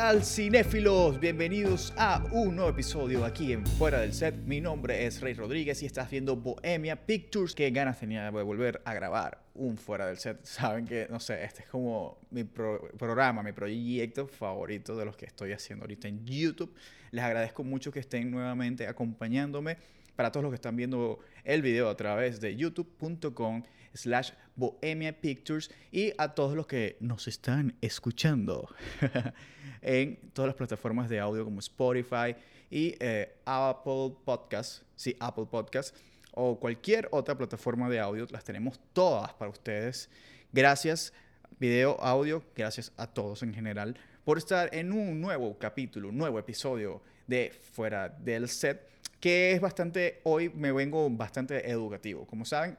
tal 0.00 0.24
cinéfilos? 0.24 1.20
Bienvenidos 1.20 1.92
a 1.94 2.24
un 2.32 2.56
nuevo 2.56 2.70
episodio 2.70 3.22
aquí 3.22 3.52
en 3.52 3.66
Fuera 3.66 4.00
del 4.00 4.14
Set. 4.14 4.34
Mi 4.46 4.58
nombre 4.58 5.04
es 5.04 5.20
Rey 5.20 5.34
Rodríguez 5.34 5.82
y 5.82 5.84
estás 5.84 6.10
viendo 6.10 6.36
Bohemia 6.36 7.04
Pictures. 7.04 7.54
Qué 7.54 7.70
ganas 7.70 8.00
tenía 8.00 8.24
de 8.24 8.30
volver 8.30 8.80
a 8.86 8.94
grabar 8.94 9.42
un 9.52 9.76
Fuera 9.76 10.06
del 10.06 10.16
Set. 10.16 10.42
Saben 10.42 10.86
que, 10.86 11.06
no 11.10 11.20
sé, 11.20 11.44
este 11.44 11.64
es 11.64 11.68
como 11.68 12.16
mi 12.30 12.44
programa, 12.44 13.42
mi 13.42 13.52
proyecto 13.52 14.26
favorito 14.26 14.96
de 14.96 15.04
los 15.04 15.18
que 15.18 15.26
estoy 15.26 15.52
haciendo 15.52 15.84
ahorita 15.84 16.08
en 16.08 16.24
YouTube. 16.24 16.74
Les 17.10 17.22
agradezco 17.22 17.62
mucho 17.62 17.92
que 17.92 18.00
estén 18.00 18.30
nuevamente 18.30 18.86
acompañándome. 18.86 19.76
Para 20.16 20.32
todos 20.32 20.44
los 20.44 20.50
que 20.50 20.56
están 20.56 20.76
viendo 20.76 21.18
el 21.44 21.60
video 21.60 21.90
a 21.90 21.96
través 21.98 22.40
de 22.40 22.56
youtube.com 22.56 23.64
slash 23.94 24.32
Bohemia 24.56 25.20
Pictures 25.20 25.70
y 25.90 26.12
a 26.18 26.34
todos 26.34 26.54
los 26.54 26.66
que 26.66 26.96
nos 27.00 27.28
están 27.28 27.76
escuchando 27.80 28.68
en 29.82 30.18
todas 30.32 30.48
las 30.48 30.56
plataformas 30.56 31.08
de 31.08 31.20
audio 31.20 31.44
como 31.44 31.60
Spotify 31.60 32.36
y 32.70 32.94
eh, 33.00 33.36
Apple 33.44 34.14
Podcasts, 34.24 34.84
sí, 34.94 35.16
Apple 35.18 35.46
Podcasts 35.50 35.94
o 36.32 36.58
cualquier 36.58 37.08
otra 37.10 37.36
plataforma 37.36 37.88
de 37.88 37.98
audio, 37.98 38.26
las 38.30 38.44
tenemos 38.44 38.78
todas 38.92 39.32
para 39.34 39.50
ustedes. 39.50 40.08
Gracias, 40.52 41.12
video, 41.58 42.00
audio, 42.00 42.44
gracias 42.54 42.92
a 42.96 43.06
todos 43.06 43.42
en 43.42 43.52
general 43.52 43.96
por 44.24 44.38
estar 44.38 44.72
en 44.74 44.92
un 44.92 45.20
nuevo 45.20 45.58
capítulo, 45.58 46.08
un 46.08 46.18
nuevo 46.18 46.38
episodio 46.38 47.02
de 47.26 47.52
Fuera 47.72 48.08
del 48.08 48.48
Set, 48.48 48.86
que 49.18 49.52
es 49.52 49.60
bastante, 49.60 50.20
hoy 50.24 50.50
me 50.50 50.72
vengo 50.72 51.08
bastante 51.10 51.68
educativo. 51.70 52.26
Como 52.26 52.44
saben, 52.44 52.78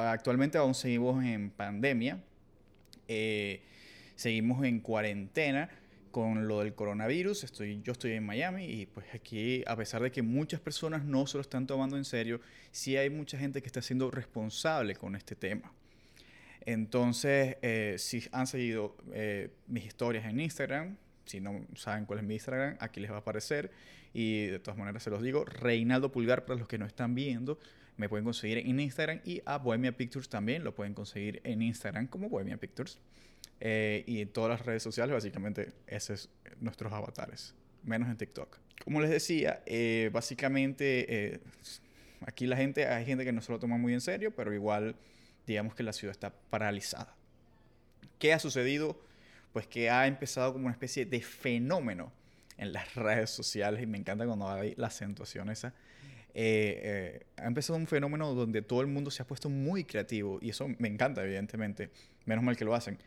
actualmente 0.00 0.58
aún 0.58 0.74
seguimos 0.74 1.24
en 1.24 1.50
pandemia, 1.50 2.22
eh, 3.08 3.62
seguimos 4.16 4.64
en 4.64 4.80
cuarentena 4.80 5.68
con 6.10 6.46
lo 6.46 6.60
del 6.60 6.74
coronavirus. 6.74 7.44
Estoy, 7.44 7.80
yo 7.82 7.92
estoy 7.92 8.12
en 8.12 8.24
Miami 8.24 8.64
y 8.64 8.86
pues 8.86 9.06
aquí, 9.14 9.62
a 9.66 9.76
pesar 9.76 10.02
de 10.02 10.10
que 10.10 10.22
muchas 10.22 10.60
personas 10.60 11.04
no 11.04 11.26
se 11.26 11.38
lo 11.38 11.40
están 11.40 11.66
tomando 11.66 11.96
en 11.96 12.04
serio, 12.04 12.40
sí 12.70 12.96
hay 12.96 13.10
mucha 13.10 13.38
gente 13.38 13.60
que 13.60 13.66
está 13.66 13.82
siendo 13.82 14.10
responsable 14.10 14.94
con 14.94 15.16
este 15.16 15.34
tema. 15.34 15.72
Entonces, 16.64 17.56
eh, 17.62 17.96
si 17.98 18.22
han 18.30 18.46
seguido 18.46 18.96
eh, 19.12 19.50
mis 19.66 19.84
historias 19.84 20.26
en 20.26 20.38
Instagram, 20.38 20.96
si 21.24 21.40
no 21.40 21.66
saben 21.74 22.04
cuál 22.04 22.20
es 22.20 22.24
mi 22.24 22.34
Instagram, 22.34 22.76
aquí 22.78 23.00
les 23.00 23.10
va 23.10 23.16
a 23.16 23.20
aparecer. 23.20 23.70
Y 24.14 24.46
de 24.46 24.58
todas 24.58 24.78
maneras 24.78 25.02
se 25.02 25.10
los 25.10 25.22
digo, 25.22 25.44
Reinaldo 25.44 26.12
Pulgar 26.12 26.44
para 26.44 26.58
los 26.58 26.68
que 26.68 26.78
no 26.78 26.86
están 26.86 27.14
viendo 27.14 27.58
me 27.96 28.08
pueden 28.08 28.24
conseguir 28.24 28.58
en 28.58 28.80
Instagram 28.80 29.20
y 29.24 29.42
a 29.44 29.58
Bohemia 29.58 29.96
Pictures 29.96 30.28
también 30.28 30.64
lo 30.64 30.74
pueden 30.74 30.94
conseguir 30.94 31.40
en 31.44 31.62
Instagram 31.62 32.06
como 32.06 32.28
Bohemia 32.28 32.56
Pictures. 32.56 32.98
Eh, 33.64 34.02
y 34.08 34.20
en 34.20 34.28
todas 34.28 34.50
las 34.50 34.66
redes 34.66 34.82
sociales, 34.82 35.14
básicamente, 35.14 35.72
esos 35.86 36.22
son 36.22 36.30
nuestros 36.60 36.92
avatares, 36.92 37.54
menos 37.84 38.08
en 38.08 38.16
TikTok. 38.16 38.58
Como 38.84 39.00
les 39.00 39.08
decía, 39.08 39.62
eh, 39.66 40.10
básicamente 40.12 41.34
eh, 41.34 41.40
aquí 42.26 42.48
la 42.48 42.56
gente, 42.56 42.88
hay 42.88 43.04
gente 43.04 43.24
que 43.24 43.30
no 43.30 43.40
se 43.40 43.52
lo 43.52 43.60
toma 43.60 43.76
muy 43.76 43.92
en 43.92 44.00
serio, 44.00 44.34
pero 44.34 44.52
igual 44.52 44.96
digamos 45.46 45.76
que 45.76 45.84
la 45.84 45.92
ciudad 45.92 46.10
está 46.10 46.32
paralizada. 46.50 47.14
¿Qué 48.18 48.32
ha 48.32 48.40
sucedido? 48.40 49.00
Pues 49.52 49.68
que 49.68 49.90
ha 49.90 50.08
empezado 50.08 50.52
como 50.52 50.66
una 50.66 50.72
especie 50.72 51.06
de 51.06 51.20
fenómeno 51.20 52.12
en 52.56 52.72
las 52.72 52.94
redes 52.96 53.30
sociales 53.30 53.80
y 53.80 53.86
me 53.86 53.98
encanta 53.98 54.26
cuando 54.26 54.48
hay 54.48 54.74
la 54.76 54.88
acentuación 54.88 55.50
esa 55.50 55.72
eh, 56.34 57.20
eh, 57.24 57.26
ha 57.36 57.46
empezado 57.46 57.78
un 57.78 57.86
fenómeno 57.86 58.34
donde 58.34 58.62
todo 58.62 58.80
el 58.80 58.86
mundo 58.86 59.10
se 59.10 59.22
ha 59.22 59.26
puesto 59.26 59.50
muy 59.50 59.84
creativo 59.84 60.38
y 60.40 60.50
eso 60.50 60.68
me 60.78 60.88
encanta, 60.88 61.22
evidentemente. 61.24 61.90
Menos 62.24 62.44
mal 62.44 62.56
que 62.56 62.64
lo 62.64 62.74
hacen. 62.74 62.98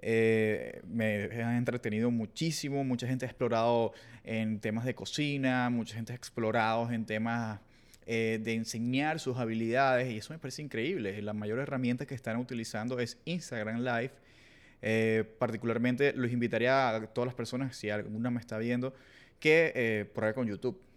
Eh, 0.00 0.80
me 0.86 1.24
han 1.42 1.56
entretenido 1.56 2.10
muchísimo, 2.10 2.84
mucha 2.84 3.08
gente 3.08 3.26
ha 3.26 3.28
explorado 3.28 3.92
en 4.22 4.60
temas 4.60 4.84
de 4.84 4.94
cocina, 4.94 5.70
mucha 5.70 5.96
gente 5.96 6.12
ha 6.12 6.16
explorado 6.16 6.90
en 6.90 7.04
temas 7.04 7.60
de 8.06 8.54
enseñar 8.54 9.20
sus 9.20 9.36
habilidades 9.36 10.10
y 10.10 10.16
eso 10.16 10.32
me 10.32 10.38
parece 10.38 10.62
increíble. 10.62 11.20
La 11.20 11.34
mayor 11.34 11.58
herramienta 11.58 12.06
que 12.06 12.14
están 12.14 12.38
utilizando 12.38 12.98
es 13.00 13.18
Instagram 13.26 13.82
Live. 13.82 15.26
particularmente 15.38 16.14
los 16.14 16.32
invitaría 16.32 16.88
a 16.88 17.06
todas 17.08 17.26
las 17.26 17.34
personas, 17.34 17.76
si 17.76 17.90
alguna 17.90 18.30
me 18.30 18.40
está 18.40 18.56
viendo, 18.56 18.94
que 19.40 20.08
pruebe 20.14 20.32
con 20.32 20.46
YouTube 20.46 20.87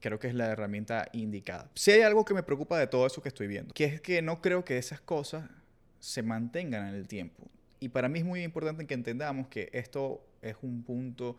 creo 0.00 0.18
que 0.18 0.28
es 0.28 0.34
la 0.34 0.46
herramienta 0.46 1.08
indicada. 1.12 1.70
Si 1.74 1.90
hay 1.90 2.02
algo 2.02 2.24
que 2.24 2.34
me 2.34 2.42
preocupa 2.42 2.78
de 2.78 2.86
todo 2.86 3.06
eso 3.06 3.22
que 3.22 3.28
estoy 3.28 3.46
viendo, 3.46 3.74
que 3.74 3.84
es 3.84 4.00
que 4.00 4.22
no 4.22 4.40
creo 4.40 4.64
que 4.64 4.78
esas 4.78 5.00
cosas 5.00 5.48
se 6.00 6.22
mantengan 6.22 6.88
en 6.88 6.94
el 6.94 7.08
tiempo. 7.08 7.48
Y 7.80 7.88
para 7.90 8.08
mí 8.08 8.20
es 8.20 8.24
muy 8.24 8.42
importante 8.42 8.86
que 8.86 8.94
entendamos 8.94 9.48
que 9.48 9.70
esto 9.72 10.24
es 10.42 10.56
un 10.62 10.82
punto, 10.82 11.38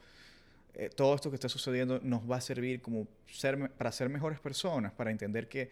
eh, 0.74 0.90
todo 0.90 1.16
esto 1.16 1.30
que 1.30 1.36
está 1.36 1.50
sucediendo 1.50 2.00
nos 2.02 2.30
va 2.30 2.38
a 2.38 2.42
servir 2.42 2.82
como 2.82 3.08
ser, 3.28 3.72
para 3.72 3.92
ser 3.92 4.10
mejores 4.10 4.40
personas, 4.40 4.94
para 4.94 5.12
entender 5.12 5.48
que 5.48 5.72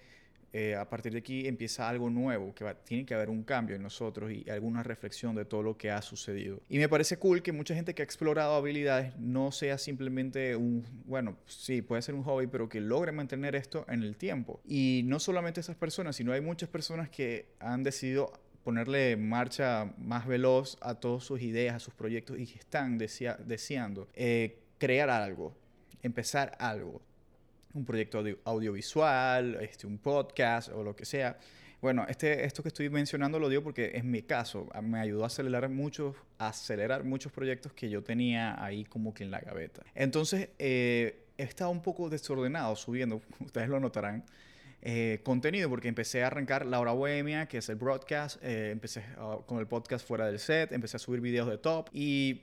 eh, 0.59 0.75
a 0.75 0.89
partir 0.89 1.11
de 1.11 1.19
aquí 1.19 1.47
empieza 1.47 1.87
algo 1.87 2.09
nuevo, 2.09 2.51
que 2.55 2.65
tiene 2.83 3.05
que 3.05 3.13
haber 3.13 3.29
un 3.29 3.43
cambio 3.43 3.75
en 3.75 3.83
nosotros 3.83 4.31
y 4.31 4.49
alguna 4.49 4.81
reflexión 4.81 5.35
de 5.35 5.45
todo 5.45 5.61
lo 5.61 5.77
que 5.77 5.91
ha 5.91 6.01
sucedido. 6.01 6.63
Y 6.67 6.79
me 6.79 6.89
parece 6.89 7.17
cool 7.19 7.43
que 7.43 7.51
mucha 7.51 7.75
gente 7.75 7.93
que 7.93 8.01
ha 8.01 8.05
explorado 8.05 8.55
habilidades 8.55 9.15
no 9.19 9.51
sea 9.51 9.77
simplemente 9.77 10.55
un, 10.55 10.83
bueno, 11.05 11.37
sí, 11.45 11.83
puede 11.83 12.01
ser 12.01 12.15
un 12.15 12.23
hobby, 12.23 12.47
pero 12.47 12.69
que 12.69 12.81
logre 12.81 13.11
mantener 13.11 13.55
esto 13.55 13.85
en 13.87 14.01
el 14.01 14.17
tiempo. 14.17 14.59
Y 14.65 15.03
no 15.05 15.19
solamente 15.19 15.59
esas 15.59 15.75
personas, 15.75 16.15
sino 16.15 16.33
hay 16.33 16.41
muchas 16.41 16.69
personas 16.69 17.07
que 17.07 17.45
han 17.59 17.83
decidido 17.83 18.33
ponerle 18.63 19.15
marcha 19.15 19.93
más 19.99 20.25
veloz 20.25 20.79
a 20.81 20.95
todas 20.95 21.23
sus 21.23 21.39
ideas, 21.39 21.75
a 21.75 21.79
sus 21.79 21.93
proyectos 21.93 22.39
y 22.39 22.43
están 22.43 22.97
deseando 22.97 24.09
eh, 24.15 24.57
crear 24.79 25.11
algo, 25.11 25.55
empezar 26.01 26.57
algo 26.57 27.03
un 27.77 27.85
proyecto 27.85 28.23
audiovisual, 28.43 29.59
este, 29.61 29.87
un 29.87 29.97
podcast 29.99 30.69
o 30.69 30.83
lo 30.83 30.95
que 30.95 31.05
sea. 31.05 31.37
Bueno, 31.79 32.05
este, 32.09 32.43
esto 32.43 32.63
que 32.63 32.69
estoy 32.69 32.89
mencionando 32.89 33.39
lo 33.39 33.49
digo 33.49 33.63
porque 33.63 33.91
es 33.93 34.03
mi 34.03 34.23
caso. 34.23 34.67
Me 34.81 34.99
ayudó 34.99 35.23
a 35.23 35.27
acelerar 35.27 35.69
muchos, 35.69 36.15
acelerar 36.39 37.03
muchos 37.03 37.31
proyectos 37.31 37.71
que 37.73 37.89
yo 37.89 38.03
tenía 38.03 38.61
ahí 38.63 38.83
como 38.85 39.13
que 39.13 39.23
en 39.23 39.31
la 39.31 39.39
gaveta. 39.39 39.83
Entonces, 39.93 40.49
eh, 40.57 41.27
he 41.37 41.43
estado 41.43 41.69
un 41.69 41.81
poco 41.81 42.09
desordenado 42.09 42.75
subiendo, 42.75 43.21
ustedes 43.39 43.69
lo 43.69 43.79
notarán, 43.79 44.23
eh, 44.81 45.21
contenido 45.23 45.69
porque 45.69 45.87
empecé 45.87 46.23
a 46.23 46.27
arrancar 46.27 46.65
La 46.65 46.79
Hora 46.79 46.93
Bohemia, 46.93 47.47
que 47.47 47.59
es 47.59 47.69
el 47.69 47.75
broadcast, 47.75 48.43
eh, 48.43 48.71
empecé 48.71 49.03
ah, 49.17 49.39
con 49.45 49.59
el 49.59 49.67
podcast 49.67 50.07
fuera 50.07 50.25
del 50.25 50.39
set, 50.39 50.71
empecé 50.71 50.97
a 50.97 50.99
subir 50.99 51.21
videos 51.21 51.47
de 51.49 51.57
top 51.57 51.89
y 51.93 52.41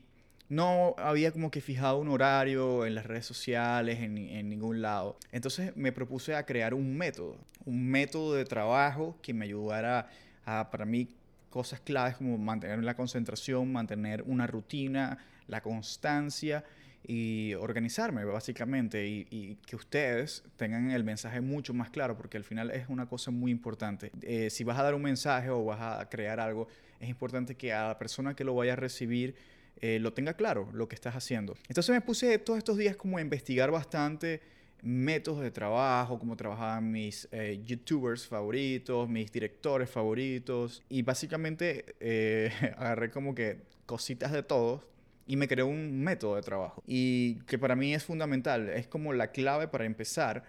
no 0.49 0.95
había 0.99 1.33
como 1.33 1.51
que 1.51 1.61
fijado 1.61 1.99
un 1.99 2.09
horario 2.09 2.87
en 2.87 2.95
las 2.95 3.07
redes 3.07 3.27
sociales, 3.27 4.01
en, 4.01 4.19
en, 4.19 4.49
ningún 4.49 4.83
lado. 4.83 5.19
Entonces 5.33 5.77
me 5.77 5.93
propuse 5.93 6.35
a 6.35 6.45
crear 6.45 6.75
un 6.75 6.97
método, 6.97 7.37
un 7.65 7.89
método 7.89 8.35
de 8.35 8.45
trabajo 8.45 9.17
que 9.23 9.33
me 9.33 9.47
ayudara 9.47 10.09
a, 10.45 10.71
para 10.71 10.85
mí, 10.85 11.09
cosas 11.51 11.81
claves 11.81 12.17
como 12.17 12.37
mantener 12.37 12.83
la 12.83 12.95
concentración, 12.95 13.73
mantener 13.73 14.23
una 14.27 14.47
rutina, 14.47 15.19
la 15.47 15.63
constancia 15.63 16.65
y 17.07 17.55
organizarme 17.55 18.25
básicamente 18.25 19.07
y, 19.07 19.27
y, 19.31 19.57
que 19.67 19.77
ustedes 19.77 20.43
tengan 20.57 20.91
el 20.91 21.05
mensaje 21.05 21.41
mucho 21.41 21.75
más 21.75 21.91
claro 21.91 22.17
porque 22.17 22.39
al 22.39 22.45
final 22.45 22.71
es 22.71 22.89
una 22.89 23.07
cosa 23.07 23.31
muy 23.31 23.51
importante. 23.51 24.11
Eh, 24.23 24.51
si 24.51 24.65
vas 24.65 24.79
a 24.79 24.83
dar 24.83 24.95
un 24.95 25.03
mensaje 25.03 25.51
o 25.51 25.65
vas 25.65 25.81
a 25.81 26.09
crear 26.09 26.41
algo, 26.41 26.67
es 27.01 27.09
importante 27.09 27.57
que 27.57 27.73
a 27.73 27.89
la 27.89 27.99
persona 27.99 28.35
que 28.35 28.45
lo 28.45 28.55
vaya 28.55 28.73
a 28.73 28.77
recibir 28.77 29.35
eh, 29.81 29.99
lo 29.99 30.13
tenga 30.13 30.35
claro 30.35 30.69
lo 30.73 30.89
que 30.89 30.95
estás 30.95 31.15
haciendo. 31.15 31.57
Entonces 31.69 31.93
me 31.93 32.01
puse 32.01 32.39
todos 32.39 32.59
estos 32.59 32.77
días 32.77 32.97
como 32.97 33.19
a 33.19 33.21
investigar 33.21 33.71
bastante 33.71 34.41
métodos 34.85 35.41
de 35.41 35.51
trabajo, 35.51 36.19
cómo 36.19 36.37
trabajaban 36.37 36.91
mis 36.91 37.27
eh, 37.33 37.61
youtubers 37.65 38.27
favoritos, 38.27 39.09
mis 39.09 39.33
directores 39.33 39.91
favoritos 39.91 40.83
y 40.91 41.03
básicamente 41.03 41.97
eh, 42.01 42.53
agarré 42.77 43.11
como 43.11 43.35
que 43.35 43.63
cositas 43.87 44.31
de 44.31 44.43
todos 44.43 44.83
y 45.27 45.37
me 45.37 45.49
creé 45.49 45.65
un 45.65 46.03
método 46.03 46.37
de 46.37 46.43
trabajo 46.43 46.83
y 46.87 47.37
que 47.47 47.59
para 47.59 47.75
mí 47.77 47.95
es 47.95 48.05
fundamental, 48.05 48.69
es 48.69 48.87
como 48.87 49.15
la 49.15 49.33
clave 49.33 49.69
para 49.69 49.87
empezar, 49.87 50.45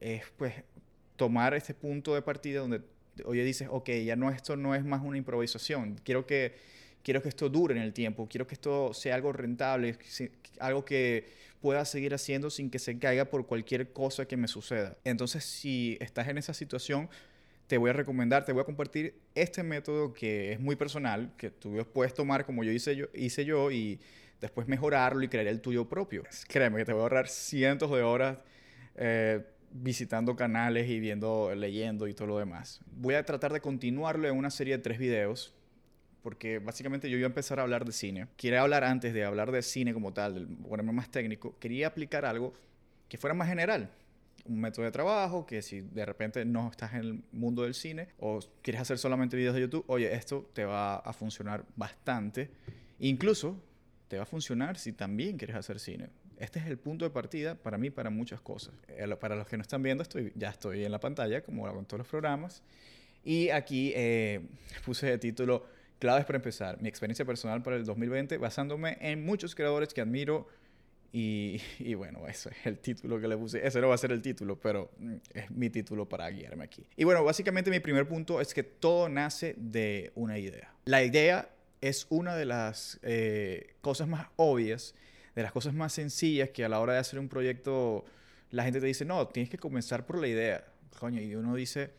es 0.00 0.24
pues 0.36 0.54
tomar 1.14 1.54
este 1.54 1.72
punto 1.72 2.14
de 2.14 2.22
partida 2.22 2.60
donde 2.60 2.82
oye 3.24 3.44
dices, 3.44 3.68
ok, 3.70 3.90
ya 4.04 4.16
no 4.16 4.30
esto 4.30 4.56
no 4.56 4.74
es 4.74 4.84
más 4.84 5.02
una 5.04 5.18
improvisación, 5.18 6.00
quiero 6.02 6.26
que 6.26 6.56
quiero 7.02 7.22
que 7.22 7.28
esto 7.28 7.48
dure 7.48 7.74
en 7.74 7.82
el 7.82 7.92
tiempo, 7.92 8.28
quiero 8.28 8.46
que 8.46 8.54
esto 8.54 8.92
sea 8.94 9.14
algo 9.14 9.32
rentable, 9.32 9.96
algo 10.60 10.84
que 10.84 11.26
pueda 11.60 11.84
seguir 11.84 12.14
haciendo 12.14 12.50
sin 12.50 12.70
que 12.70 12.78
se 12.78 12.98
caiga 12.98 13.24
por 13.24 13.46
cualquier 13.46 13.92
cosa 13.92 14.26
que 14.26 14.36
me 14.36 14.48
suceda. 14.48 14.96
Entonces, 15.04 15.44
si 15.44 15.96
estás 16.00 16.28
en 16.28 16.38
esa 16.38 16.54
situación, 16.54 17.08
te 17.66 17.78
voy 17.78 17.90
a 17.90 17.92
recomendar, 17.92 18.44
te 18.44 18.52
voy 18.52 18.62
a 18.62 18.64
compartir 18.64 19.14
este 19.34 19.62
método 19.62 20.12
que 20.12 20.52
es 20.52 20.60
muy 20.60 20.76
personal, 20.76 21.32
que 21.36 21.50
tú 21.50 21.76
puedes 21.92 22.14
tomar 22.14 22.46
como 22.46 22.64
yo 22.64 22.72
hice 22.72 22.96
yo, 22.96 23.06
hice 23.12 23.44
yo 23.44 23.70
y 23.70 24.00
después 24.40 24.68
mejorarlo 24.68 25.22
y 25.22 25.28
crear 25.28 25.46
el 25.46 25.60
tuyo 25.60 25.88
propio. 25.88 26.24
Créeme 26.48 26.78
que 26.78 26.84
te 26.84 26.92
voy 26.92 27.00
a 27.00 27.02
ahorrar 27.02 27.28
cientos 27.28 27.90
de 27.90 28.02
horas 28.02 28.38
eh, 28.96 29.44
visitando 29.70 30.34
canales 30.34 30.88
y 30.88 30.98
viendo, 30.98 31.54
leyendo 31.54 32.08
y 32.08 32.14
todo 32.14 32.28
lo 32.28 32.38
demás. 32.38 32.80
Voy 32.86 33.14
a 33.14 33.24
tratar 33.24 33.52
de 33.52 33.60
continuarlo 33.60 34.28
en 34.28 34.36
una 34.36 34.50
serie 34.50 34.76
de 34.76 34.82
tres 34.82 34.98
videos 34.98 35.54
porque 36.28 36.58
básicamente 36.58 37.08
yo 37.08 37.16
iba 37.16 37.24
a 37.24 37.30
empezar 37.30 37.58
a 37.58 37.62
hablar 37.62 37.86
de 37.86 37.92
cine. 37.92 38.26
Quería 38.36 38.60
hablar 38.60 38.84
antes 38.84 39.14
de 39.14 39.24
hablar 39.24 39.50
de 39.50 39.62
cine 39.62 39.94
como 39.94 40.12
tal, 40.12 40.46
ponerme 40.68 40.92
más 40.92 41.10
técnico, 41.10 41.58
quería 41.58 41.86
aplicar 41.86 42.26
algo 42.26 42.52
que 43.08 43.16
fuera 43.16 43.32
más 43.32 43.48
general. 43.48 43.88
Un 44.44 44.60
método 44.60 44.84
de 44.84 44.90
trabajo, 44.90 45.46
que 45.46 45.62
si 45.62 45.80
de 45.80 46.04
repente 46.04 46.44
no 46.44 46.70
estás 46.70 46.92
en 46.92 46.98
el 46.98 47.22
mundo 47.32 47.62
del 47.62 47.72
cine 47.72 48.08
o 48.18 48.40
quieres 48.60 48.82
hacer 48.82 48.98
solamente 48.98 49.38
videos 49.38 49.54
de 49.54 49.62
YouTube, 49.62 49.84
oye, 49.86 50.12
esto 50.12 50.50
te 50.52 50.66
va 50.66 50.96
a 50.96 51.14
funcionar 51.14 51.64
bastante. 51.76 52.50
Incluso 52.98 53.58
te 54.08 54.18
va 54.18 54.24
a 54.24 54.26
funcionar 54.26 54.76
si 54.76 54.92
también 54.92 55.38
quieres 55.38 55.56
hacer 55.56 55.80
cine. 55.80 56.10
Este 56.38 56.58
es 56.58 56.66
el 56.66 56.76
punto 56.76 57.06
de 57.06 57.10
partida 57.10 57.54
para 57.54 57.78
mí 57.78 57.88
para 57.88 58.10
muchas 58.10 58.42
cosas. 58.42 58.74
Eh, 58.88 59.08
para 59.18 59.34
los 59.34 59.46
que 59.46 59.56
no 59.56 59.62
están 59.62 59.82
viendo, 59.82 60.02
estoy, 60.02 60.30
ya 60.34 60.50
estoy 60.50 60.84
en 60.84 60.92
la 60.92 61.00
pantalla, 61.00 61.40
como 61.40 61.66
hago 61.66 61.78
en 61.78 61.86
todos 61.86 62.00
los 62.00 62.08
programas. 62.08 62.62
Y 63.24 63.48
aquí 63.48 63.92
eh, 63.94 64.40
puse 64.84 65.06
de 65.06 65.16
título 65.16 65.77
Claves 65.98 66.24
para 66.24 66.36
empezar, 66.36 66.80
mi 66.80 66.88
experiencia 66.88 67.24
personal 67.24 67.62
para 67.62 67.76
el 67.76 67.84
2020, 67.84 68.38
basándome 68.38 68.98
en 69.00 69.24
muchos 69.24 69.54
creadores 69.54 69.92
que 69.92 70.00
admiro 70.00 70.46
y, 71.12 71.60
y, 71.78 71.94
bueno, 71.94 72.26
ese 72.28 72.50
es 72.50 72.66
el 72.66 72.78
título 72.78 73.20
que 73.20 73.28
le 73.28 73.36
puse. 73.36 73.66
Ese 73.66 73.80
no 73.80 73.88
va 73.88 73.94
a 73.94 73.98
ser 73.98 74.12
el 74.12 74.20
título, 74.22 74.60
pero 74.60 74.90
mm, 74.98 75.14
es 75.34 75.50
mi 75.50 75.70
título 75.70 76.08
para 76.08 76.28
guiarme 76.30 76.64
aquí. 76.64 76.86
Y 76.96 77.04
bueno, 77.04 77.24
básicamente 77.24 77.70
mi 77.70 77.80
primer 77.80 78.06
punto 78.06 78.40
es 78.40 78.52
que 78.52 78.62
todo 78.62 79.08
nace 79.08 79.54
de 79.56 80.12
una 80.14 80.38
idea. 80.38 80.72
La 80.84 81.02
idea 81.02 81.48
es 81.80 82.06
una 82.10 82.36
de 82.36 82.44
las 82.44 82.98
eh, 83.02 83.74
cosas 83.80 84.06
más 84.06 84.28
obvias, 84.36 84.94
de 85.34 85.42
las 85.42 85.52
cosas 85.52 85.72
más 85.72 85.92
sencillas 85.92 86.50
que 86.50 86.64
a 86.64 86.68
la 86.68 86.80
hora 86.80 86.92
de 86.92 86.98
hacer 86.98 87.18
un 87.18 87.28
proyecto 87.28 88.04
la 88.50 88.64
gente 88.64 88.80
te 88.80 88.86
dice, 88.86 89.04
no, 89.04 89.28
tienes 89.28 89.50
que 89.50 89.58
comenzar 89.58 90.06
por 90.06 90.18
la 90.18 90.26
idea. 90.26 90.64
Coño, 90.98 91.20
y 91.20 91.34
uno 91.34 91.54
dice, 91.54 91.90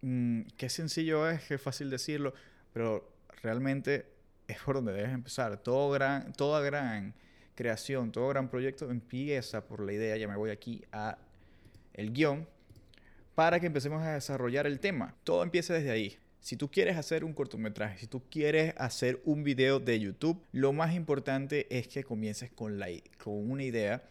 mm, 0.00 0.42
qué 0.56 0.68
sencillo 0.68 1.28
es, 1.28 1.42
qué 1.44 1.58
fácil 1.58 1.90
decirlo, 1.90 2.32
pero 2.72 3.12
realmente 3.42 4.06
es 4.48 4.58
por 4.60 4.76
donde 4.76 4.92
debes 4.92 5.12
empezar. 5.12 5.58
Toda 5.58 6.60
gran 6.60 7.14
creación, 7.54 8.12
todo 8.12 8.28
gran 8.28 8.48
proyecto 8.48 8.90
empieza 8.90 9.64
por 9.66 9.80
la 9.80 9.92
idea. 9.92 10.16
Ya 10.16 10.28
me 10.28 10.36
voy 10.36 10.50
aquí 10.50 10.84
a 10.92 11.18
el 11.94 12.12
guion 12.12 12.46
para 13.34 13.60
que 13.60 13.66
empecemos 13.66 14.02
a 14.02 14.14
desarrollar 14.14 14.66
el 14.66 14.80
tema. 14.80 15.14
Todo 15.24 15.42
empieza 15.42 15.74
desde 15.74 15.90
ahí. 15.90 16.18
Si 16.40 16.56
tú 16.56 16.70
quieres 16.70 16.96
hacer 16.96 17.24
un 17.24 17.34
cortometraje, 17.34 17.98
si 17.98 18.06
tú 18.08 18.22
quieres 18.28 18.74
hacer 18.76 19.20
un 19.24 19.44
video 19.44 19.78
de 19.78 20.00
YouTube, 20.00 20.42
lo 20.50 20.72
más 20.72 20.94
importante 20.94 21.66
es 21.70 21.86
que 21.86 22.02
comiences 22.02 22.50
con, 22.50 22.80
la, 22.80 22.88
con 23.22 23.48
una 23.48 23.62
idea 23.62 24.02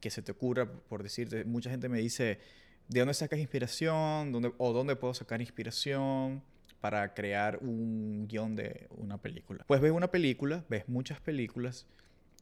que 0.00 0.10
se 0.10 0.20
te 0.20 0.32
ocurra, 0.32 0.70
por 0.70 1.02
decirte, 1.02 1.44
mucha 1.44 1.70
gente 1.70 1.88
me 1.88 2.00
dice, 2.00 2.40
¿de 2.88 3.00
dónde 3.00 3.14
sacas 3.14 3.38
inspiración? 3.38 4.32
¿Dónde, 4.32 4.52
¿O 4.58 4.72
dónde 4.72 4.96
puedo 4.96 5.14
sacar 5.14 5.40
inspiración? 5.40 6.42
Para 6.80 7.14
crear 7.14 7.58
un 7.62 8.26
guion 8.28 8.56
de 8.56 8.86
una 8.90 9.18
película. 9.18 9.64
Pues 9.66 9.80
ves 9.80 9.92
una 9.92 10.10
película, 10.10 10.64
ves 10.68 10.88
muchas 10.88 11.20
películas 11.20 11.86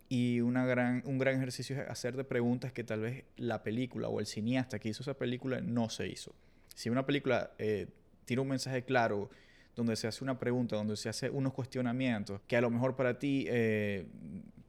y 0.08 0.40
una 0.40 0.66
gran, 0.66 1.02
un 1.06 1.19
gran 1.19 1.36
ejercicio 1.36 1.81
es 1.81 1.88
hacerte 1.88 2.25
preguntas 2.25 2.72
que 2.72 2.84
tal 2.84 3.00
vez 3.00 3.25
la 3.36 3.62
película 3.62 4.08
o 4.08 4.20
el 4.20 4.26
cineasta 4.26 4.78
que 4.78 4.88
hizo 4.88 5.02
esa 5.02 5.14
película 5.14 5.60
no 5.60 5.88
se 5.88 6.08
hizo. 6.08 6.34
Si 6.75 6.90
una 6.90 7.06
película 7.06 7.52
eh, 7.58 7.86
tiene 8.25 8.42
un 8.42 8.48
mensaje 8.48 8.84
claro, 8.84 9.31
donde 9.75 9.96
se 9.96 10.06
hace 10.06 10.22
una 10.22 10.38
pregunta, 10.38 10.76
donde 10.76 10.96
se 10.96 11.08
hace 11.08 11.31
unos 11.31 11.52
cuestionamientos, 11.52 12.40
que 12.46 12.56
a 12.56 12.60
lo 12.60 12.70
mejor 12.70 12.96
para 12.96 13.19
ti 13.19 13.46
eh, 13.48 14.06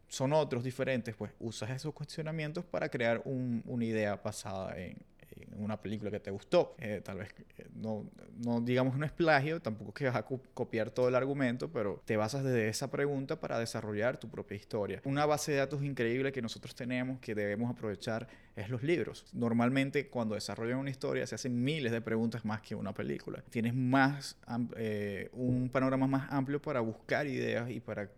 son 0.08 0.34
otros 0.34 0.64
diferentes, 0.64 1.16
pues 1.16 1.32
usas 1.40 1.70
esos 1.72 1.94
cuestionamientos 1.94 2.66
para 2.66 2.90
crear 2.90 3.22
una 3.26 3.86
idea 3.86 4.16
basada 4.16 4.78
en, 4.78 4.98
una 5.58 5.80
película 5.80 6.12
que 6.12 6.20
te 6.20 6.32
gustó. 6.32 6.76
Eh, 6.80 7.02
tal 7.04 7.20
vez 7.20 7.34
no, 7.76 8.10
no 8.44 8.62
digamos 8.62 8.98
no 8.98 9.06
es 9.06 9.12
plagio, 9.12 9.62
tampoco 9.62 9.90
es 9.92 9.96
que 9.96 10.06
vas 10.06 10.16
a 10.16 10.24
copiar 10.24 10.92
todo 10.92 11.08
el 11.08 11.16
argumento, 11.16 11.72
pero 11.72 12.02
te 12.06 12.18
basas 12.18 12.44
desde 12.44 12.68
esa 12.70 12.90
pregunta 12.90 13.40
para 13.40 13.60
desarrollar 13.60 14.18
tu 14.18 14.30
propia 14.30 14.56
historia. 14.56 15.02
Una 15.06 15.26
base 15.26 15.52
de 15.52 15.58
datos 15.60 15.84
increíble 15.84 16.32
que 16.32 16.42
nosotros 16.42 16.76
tenemos 16.76 17.20
que 17.20 17.36
debemos 17.36 17.70
aprovechar 17.72 18.28
es 18.56 18.70
los 18.70 18.84
libros. 18.84 19.26
Normalmente 19.34 20.08
cuando 20.08 20.36
desarrollan 20.36 20.80
una 20.80 20.90
historia 20.90 21.28
se 21.28 21.36
hacen 21.36 21.62
miles 21.64 21.92
de 21.92 22.02
preguntas 22.02 22.46
más 22.46 22.62
que 22.62 22.76
una 22.76 22.94
película. 22.94 23.44
Tienes 23.50 23.74
más 23.74 24.38
eh, 24.78 25.30
un 25.34 25.70
panorama 25.70 26.08
más 26.08 26.32
amplio 26.32 26.62
para 26.62 26.80
buscar 26.80 27.28
ideas 27.28 27.70
y 27.70 27.80
para 27.80 28.10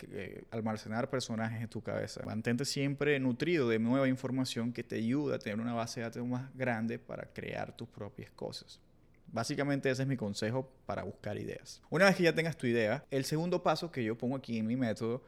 almacenar 0.52 1.10
personajes 1.10 1.62
en 1.62 1.68
tu 1.68 1.82
cabeza. 1.82 2.22
Mantente 2.26 2.66
siempre 2.66 3.20
nutrido 3.20 3.70
de 3.70 3.80
nueva 3.80 4.08
información 4.08 4.72
que 4.72 4.84
te 4.84 4.96
ayuda 4.96 5.36
a 5.36 5.40
tener 5.40 5.60
una 5.60 5.74
base 5.74 6.00
de 6.00 6.06
datos 6.06 6.26
más 6.26 6.54
grande 6.56 7.00
para 7.00 7.26
crear 7.26 7.76
tus 7.76 7.88
propias 7.88 8.30
cosas. 8.32 8.80
Básicamente 9.28 9.90
ese 9.90 10.04
es 10.04 10.08
mi 10.08 10.18
consejo 10.18 10.72
para 10.86 11.04
buscar 11.04 11.38
ideas. 11.38 11.82
Una 11.90 12.06
vez 12.06 12.16
que 12.16 12.24
ya 12.24 12.34
tengas 12.34 12.58
tu 12.58 12.68
idea, 12.68 13.06
el 13.12 13.26
segundo 13.26 13.62
paso 13.62 13.92
que 13.92 14.04
yo 14.04 14.18
pongo 14.18 14.36
aquí 14.36 14.58
en 14.58 14.68
mi 14.68 14.76
método 14.76 15.24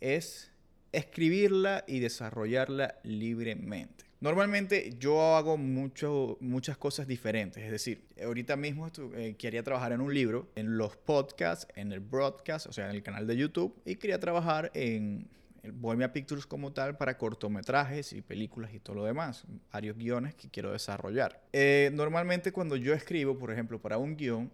es 0.00 0.50
escribirla 0.92 1.84
y 1.86 2.00
desarrollarla 2.00 2.96
libremente. 3.02 4.04
Normalmente 4.20 4.94
yo 5.00 5.34
hago 5.34 5.56
muchas 5.56 6.76
cosas 6.78 7.08
diferentes, 7.08 7.60
es 7.64 7.72
decir, 7.72 8.04
ahorita 8.24 8.54
mismo 8.54 8.88
eh, 9.16 9.34
quería 9.36 9.64
trabajar 9.64 9.90
en 9.90 10.00
un 10.00 10.14
libro, 10.14 10.48
en 10.54 10.78
los 10.78 10.96
podcasts, 10.96 11.66
en 11.74 11.90
el 11.90 11.98
broadcast, 11.98 12.68
o 12.68 12.72
sea, 12.72 12.88
en 12.88 12.94
el 12.94 13.02
canal 13.02 13.26
de 13.26 13.36
YouTube, 13.36 13.74
y 13.84 13.96
quería 13.96 14.20
trabajar 14.20 14.70
en 14.74 15.26
Bohemia 15.70 16.12
Pictures 16.12 16.46
como 16.46 16.72
tal 16.72 16.96
para 16.96 17.16
cortometrajes 17.16 18.12
y 18.12 18.22
películas 18.22 18.74
y 18.74 18.80
todo 18.80 18.96
lo 18.96 19.04
demás, 19.04 19.44
varios 19.72 19.96
guiones 19.96 20.34
que 20.34 20.50
quiero 20.50 20.72
desarrollar. 20.72 21.40
Eh, 21.52 21.90
normalmente 21.94 22.52
cuando 22.52 22.76
yo 22.76 22.94
escribo, 22.94 23.38
por 23.38 23.52
ejemplo, 23.52 23.80
para 23.80 23.98
un 23.98 24.16
guion, 24.16 24.50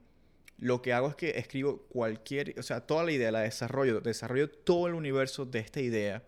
lo 0.58 0.82
que 0.82 0.92
hago 0.92 1.08
es 1.08 1.14
que 1.14 1.38
escribo 1.38 1.78
cualquier, 1.88 2.54
o 2.58 2.62
sea, 2.62 2.80
toda 2.80 3.04
la 3.04 3.12
idea, 3.12 3.30
la 3.30 3.40
desarrollo, 3.40 4.00
desarrollo 4.00 4.50
todo 4.50 4.88
el 4.88 4.94
universo 4.94 5.46
de 5.46 5.60
esta 5.60 5.80
idea, 5.80 6.22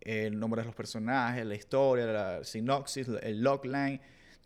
el 0.00 0.38
nombre 0.38 0.62
de 0.62 0.66
los 0.66 0.74
personajes, 0.74 1.44
la 1.44 1.54
historia, 1.54 2.06
la 2.06 2.44
sinopsis, 2.44 3.08
el 3.22 3.42
logline, 3.42 4.00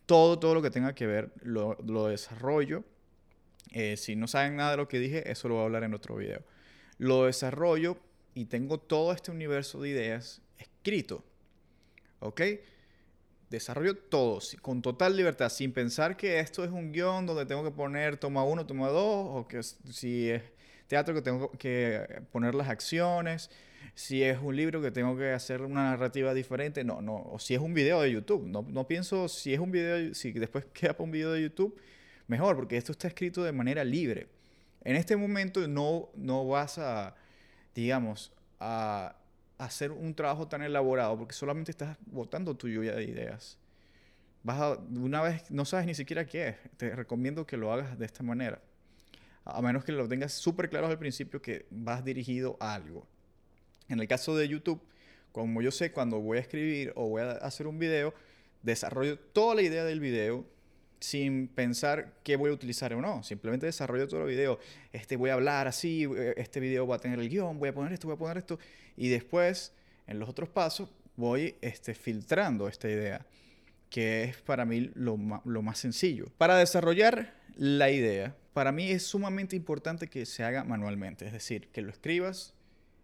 todo, 0.07 0.39
todo 0.39 0.55
lo 0.55 0.63
que 0.63 0.71
tenga 0.71 0.95
que 0.95 1.07
ver, 1.07 1.33
lo, 1.43 1.77
lo 1.87 2.07
desarrollo. 2.07 2.83
Eh, 3.73 3.97
si 3.97 4.17
no 4.17 4.27
saben 4.27 4.57
nada 4.57 4.73
de 4.73 4.77
lo 4.79 4.89
que 4.89 4.99
dije, 4.99 5.31
eso 5.31 5.49
lo 5.49 5.55
voy 5.55 5.63
a 5.63 5.67
hablar 5.67 5.85
en 5.85 5.95
otro 5.95 6.17
video. 6.17 6.43
Lo 6.99 7.27
desarrollo 7.27 7.99
y 8.35 8.47
tengo 8.47 8.79
todo 8.79 9.13
este 9.13 9.31
universo 9.31 9.81
de 9.81 9.91
ideas 9.91 10.41
escrito. 10.59 11.25
¿Ok? 12.21 12.43
Desarrollo 13.49 13.97
todo 13.97 14.41
con 14.63 14.81
total 14.81 15.17
libertad, 15.17 15.49
sin 15.49 15.73
pensar 15.73 16.17
que 16.17 16.39
esto 16.39 16.63
es 16.63 16.71
un 16.71 16.93
guion 16.93 17.27
donde 17.27 17.47
tengo 17.47 17.65
que 17.65 17.73
poner 17.73 18.17
toma 18.17 18.45
uno, 18.45 18.65
toma 18.65 18.89
dos, 18.89 19.27
o 19.31 19.49
que 19.49 19.63
si 19.63 20.31
es 20.31 20.43
teatro 20.87 21.15
que 21.15 21.23
tengo 21.23 21.51
que 21.53 22.23
poner 22.31 22.55
las 22.55 22.69
acciones, 22.69 23.51
si 23.95 24.23
es 24.23 24.39
un 24.41 24.55
libro 24.57 24.81
que 24.81 24.91
tengo 24.91 25.17
que 25.17 25.33
hacer 25.33 25.63
una 25.63 25.91
narrativa 25.91 26.33
diferente, 26.33 26.85
no, 26.85 27.03
no, 27.03 27.17
o 27.17 27.39
si 27.39 27.55
es 27.55 27.61
un 27.61 27.75
video 27.75 28.01
de 28.03 28.13
YouTube, 28.13 28.47
no, 28.47 28.65
no 28.69 28.87
pienso 28.87 29.29
si 29.29 29.53
es 29.53 29.61
un 29.61 29.73
video, 29.73 30.15
si 30.15 30.33
después 30.33 30.65
queda 30.73 30.93
para 30.93 31.05
un 31.05 31.11
video 31.11 31.33
de 31.33 31.43
YouTube, 31.43 31.77
mejor, 32.29 32.57
porque 32.57 32.77
esto 32.77 32.93
está 32.93 33.09
escrito 33.09 33.43
de 33.43 33.53
manera 33.53 33.85
libre. 33.85 34.29
En 34.83 34.97
este 34.97 35.17
momento 35.17 35.67
no, 35.69 36.11
no 36.15 36.47
vas 36.47 36.79
a 36.79 37.15
digamos, 37.81 38.33
a 38.59 39.17
hacer 39.59 39.93
un 39.93 40.15
trabajo 40.15 40.49
tan 40.49 40.63
elaborado 40.63 41.19
porque 41.19 41.35
solamente 41.35 41.71
estás 41.71 41.97
botando 42.07 42.57
tu 42.57 42.69
lluvia 42.69 42.95
de 42.95 43.05
ideas. 43.05 43.59
Vas 44.43 44.79
una 44.95 45.21
vez 45.21 45.51
no 45.51 45.65
sabes 45.65 45.87
ni 45.87 45.95
siquiera 45.95 46.25
qué 46.27 46.49
es, 46.49 46.57
te 46.77 46.95
recomiendo 46.97 47.47
que 47.47 47.57
lo 47.57 47.73
hagas 47.73 47.99
de 47.99 48.07
esta 48.07 48.23
manera. 48.23 48.61
A 49.45 49.61
menos 49.61 49.85
que 49.85 49.93
lo 49.93 50.09
tengas 50.09 50.33
súper 50.33 50.71
claro 50.71 50.87
al 50.87 50.99
principio 50.99 51.43
que 51.43 51.67
vas 51.71 52.05
dirigido 52.05 52.57
a 52.61 52.75
algo. 52.75 53.07
En 53.89 54.01
el 54.01 54.09
caso 54.09 54.37
de 54.37 54.49
YouTube, 54.49 54.81
como 55.33 55.63
yo 55.63 55.71
sé 55.71 55.93
cuando 55.93 56.21
voy 56.21 56.39
a 56.39 56.41
escribir 56.41 56.93
o 56.97 57.09
voy 57.09 57.23
a 57.23 57.33
hacer 57.33 57.67
un 57.67 57.79
video, 57.79 58.15
desarrollo 58.63 59.19
toda 59.19 59.55
la 59.55 59.63
idea 59.63 59.85
del 59.85 60.01
video, 60.01 60.45
sin 61.01 61.49
pensar 61.49 62.13
qué 62.23 62.37
voy 62.37 62.51
a 62.51 62.53
utilizar 62.53 62.93
o 62.93 63.01
no. 63.01 63.23
Simplemente 63.23 63.67
desarrollo 63.67 64.07
todo 64.07 64.23
el 64.23 64.29
video. 64.29 64.59
Este 64.93 65.17
voy 65.17 65.31
a 65.31 65.35
hablar 65.35 65.67
así, 65.67 66.05
eh, 66.05 66.35
este 66.37 66.61
video 66.61 66.87
va 66.87 66.97
a 66.97 66.99
tener 66.99 67.19
el 67.19 67.29
guion, 67.29 67.59
voy 67.59 67.71
a 67.71 67.75
poner 67.75 67.93
esto, 67.93 68.07
voy 68.07 68.15
a 68.15 68.19
poner 68.19 68.39
esto. 68.39 68.59
Y 68.97 69.09
después, 69.09 69.73
en 70.07 70.19
los 70.19 70.29
otros 70.29 70.51
pasos, 70.51 70.91
voy 71.17 71.57
este, 71.63 71.95
filtrando 71.95 72.69
esta 72.69 72.89
idea, 72.89 73.27
que 73.89 74.25
es 74.25 74.37
para 74.43 74.65
mí 74.65 74.91
lo, 74.95 75.19
lo 75.45 75.63
más 75.63 75.79
sencillo. 75.79 76.27
Para 76.37 76.57
desarrollar 76.57 77.35
la 77.57 77.91
idea, 77.91 78.37
para 78.53 78.71
mí 78.71 78.91
es 78.91 79.03
sumamente 79.05 79.57
importante 79.57 80.07
que 80.07 80.27
se 80.27 80.45
haga 80.45 80.65
manualmente. 80.65 81.27
Es 81.27 81.33
decir, 81.33 81.69
que 81.69 81.81
lo 81.81 81.91
escribas 81.91 82.55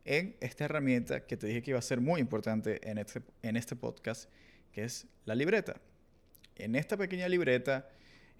en 0.04 0.36
esta 0.40 0.66
herramienta 0.66 1.26
que 1.26 1.36
te 1.36 1.46
dije 1.46 1.62
que 1.62 1.70
iba 1.70 1.78
a 1.78 1.82
ser 1.82 2.00
muy 2.00 2.20
importante 2.20 2.88
en 2.88 2.98
este, 2.98 3.22
en 3.42 3.56
este 3.56 3.74
podcast, 3.74 4.30
que 4.72 4.84
es 4.84 5.06
la 5.24 5.34
libreta 5.34 5.80
en 6.56 6.74
esta 6.74 6.96
pequeña 6.96 7.28
libreta, 7.28 7.88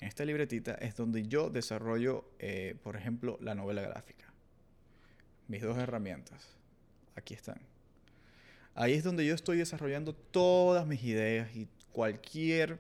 en 0.01 0.09
esta 0.09 0.25
libretita, 0.25 0.75
es 0.75 0.97
donde 0.97 1.27
yo 1.27 1.51
desarrollo, 1.51 2.25
eh, 2.39 2.77
por 2.83 2.97
ejemplo, 2.97 3.39
la 3.41 3.55
novela 3.55 3.83
gráfica. 3.83 4.33
Mis 5.49 5.63
dos 5.63 5.79
herramientas. 5.79 6.49
Aquí 7.15 7.35
están. 7.35 7.61
Ahí 8.75 8.93
es 8.93 9.05
donde 9.05 9.25
yo 9.25 9.35
estoy 9.35 9.59
desarrollando 9.59 10.15
todas 10.15 10.87
mis 10.87 11.03
ideas 11.03 11.55
y 11.57 11.69
cualquier 11.93 12.79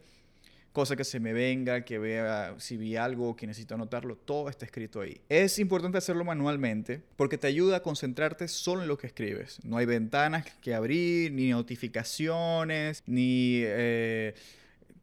cosa 0.76 0.94
que 0.94 1.04
se 1.04 1.20
me 1.20 1.32
venga, 1.32 1.86
que 1.86 1.98
vea 1.98 2.54
si 2.58 2.76
vi 2.76 2.96
algo 2.96 3.34
que 3.34 3.46
necesito 3.46 3.76
anotarlo, 3.76 4.14
todo 4.14 4.50
está 4.50 4.66
escrito 4.66 5.00
ahí. 5.00 5.18
Es 5.30 5.58
importante 5.58 5.96
hacerlo 5.96 6.22
manualmente 6.22 7.00
porque 7.16 7.38
te 7.38 7.46
ayuda 7.46 7.78
a 7.78 7.82
concentrarte 7.82 8.46
solo 8.46 8.82
en 8.82 8.88
lo 8.88 8.98
que 8.98 9.06
escribes. 9.06 9.58
No 9.64 9.78
hay 9.78 9.86
ventanas 9.86 10.44
que 10.60 10.74
abrir, 10.74 11.32
ni 11.32 11.48
notificaciones, 11.48 13.02
ni... 13.06 13.62
Eh, 13.64 14.34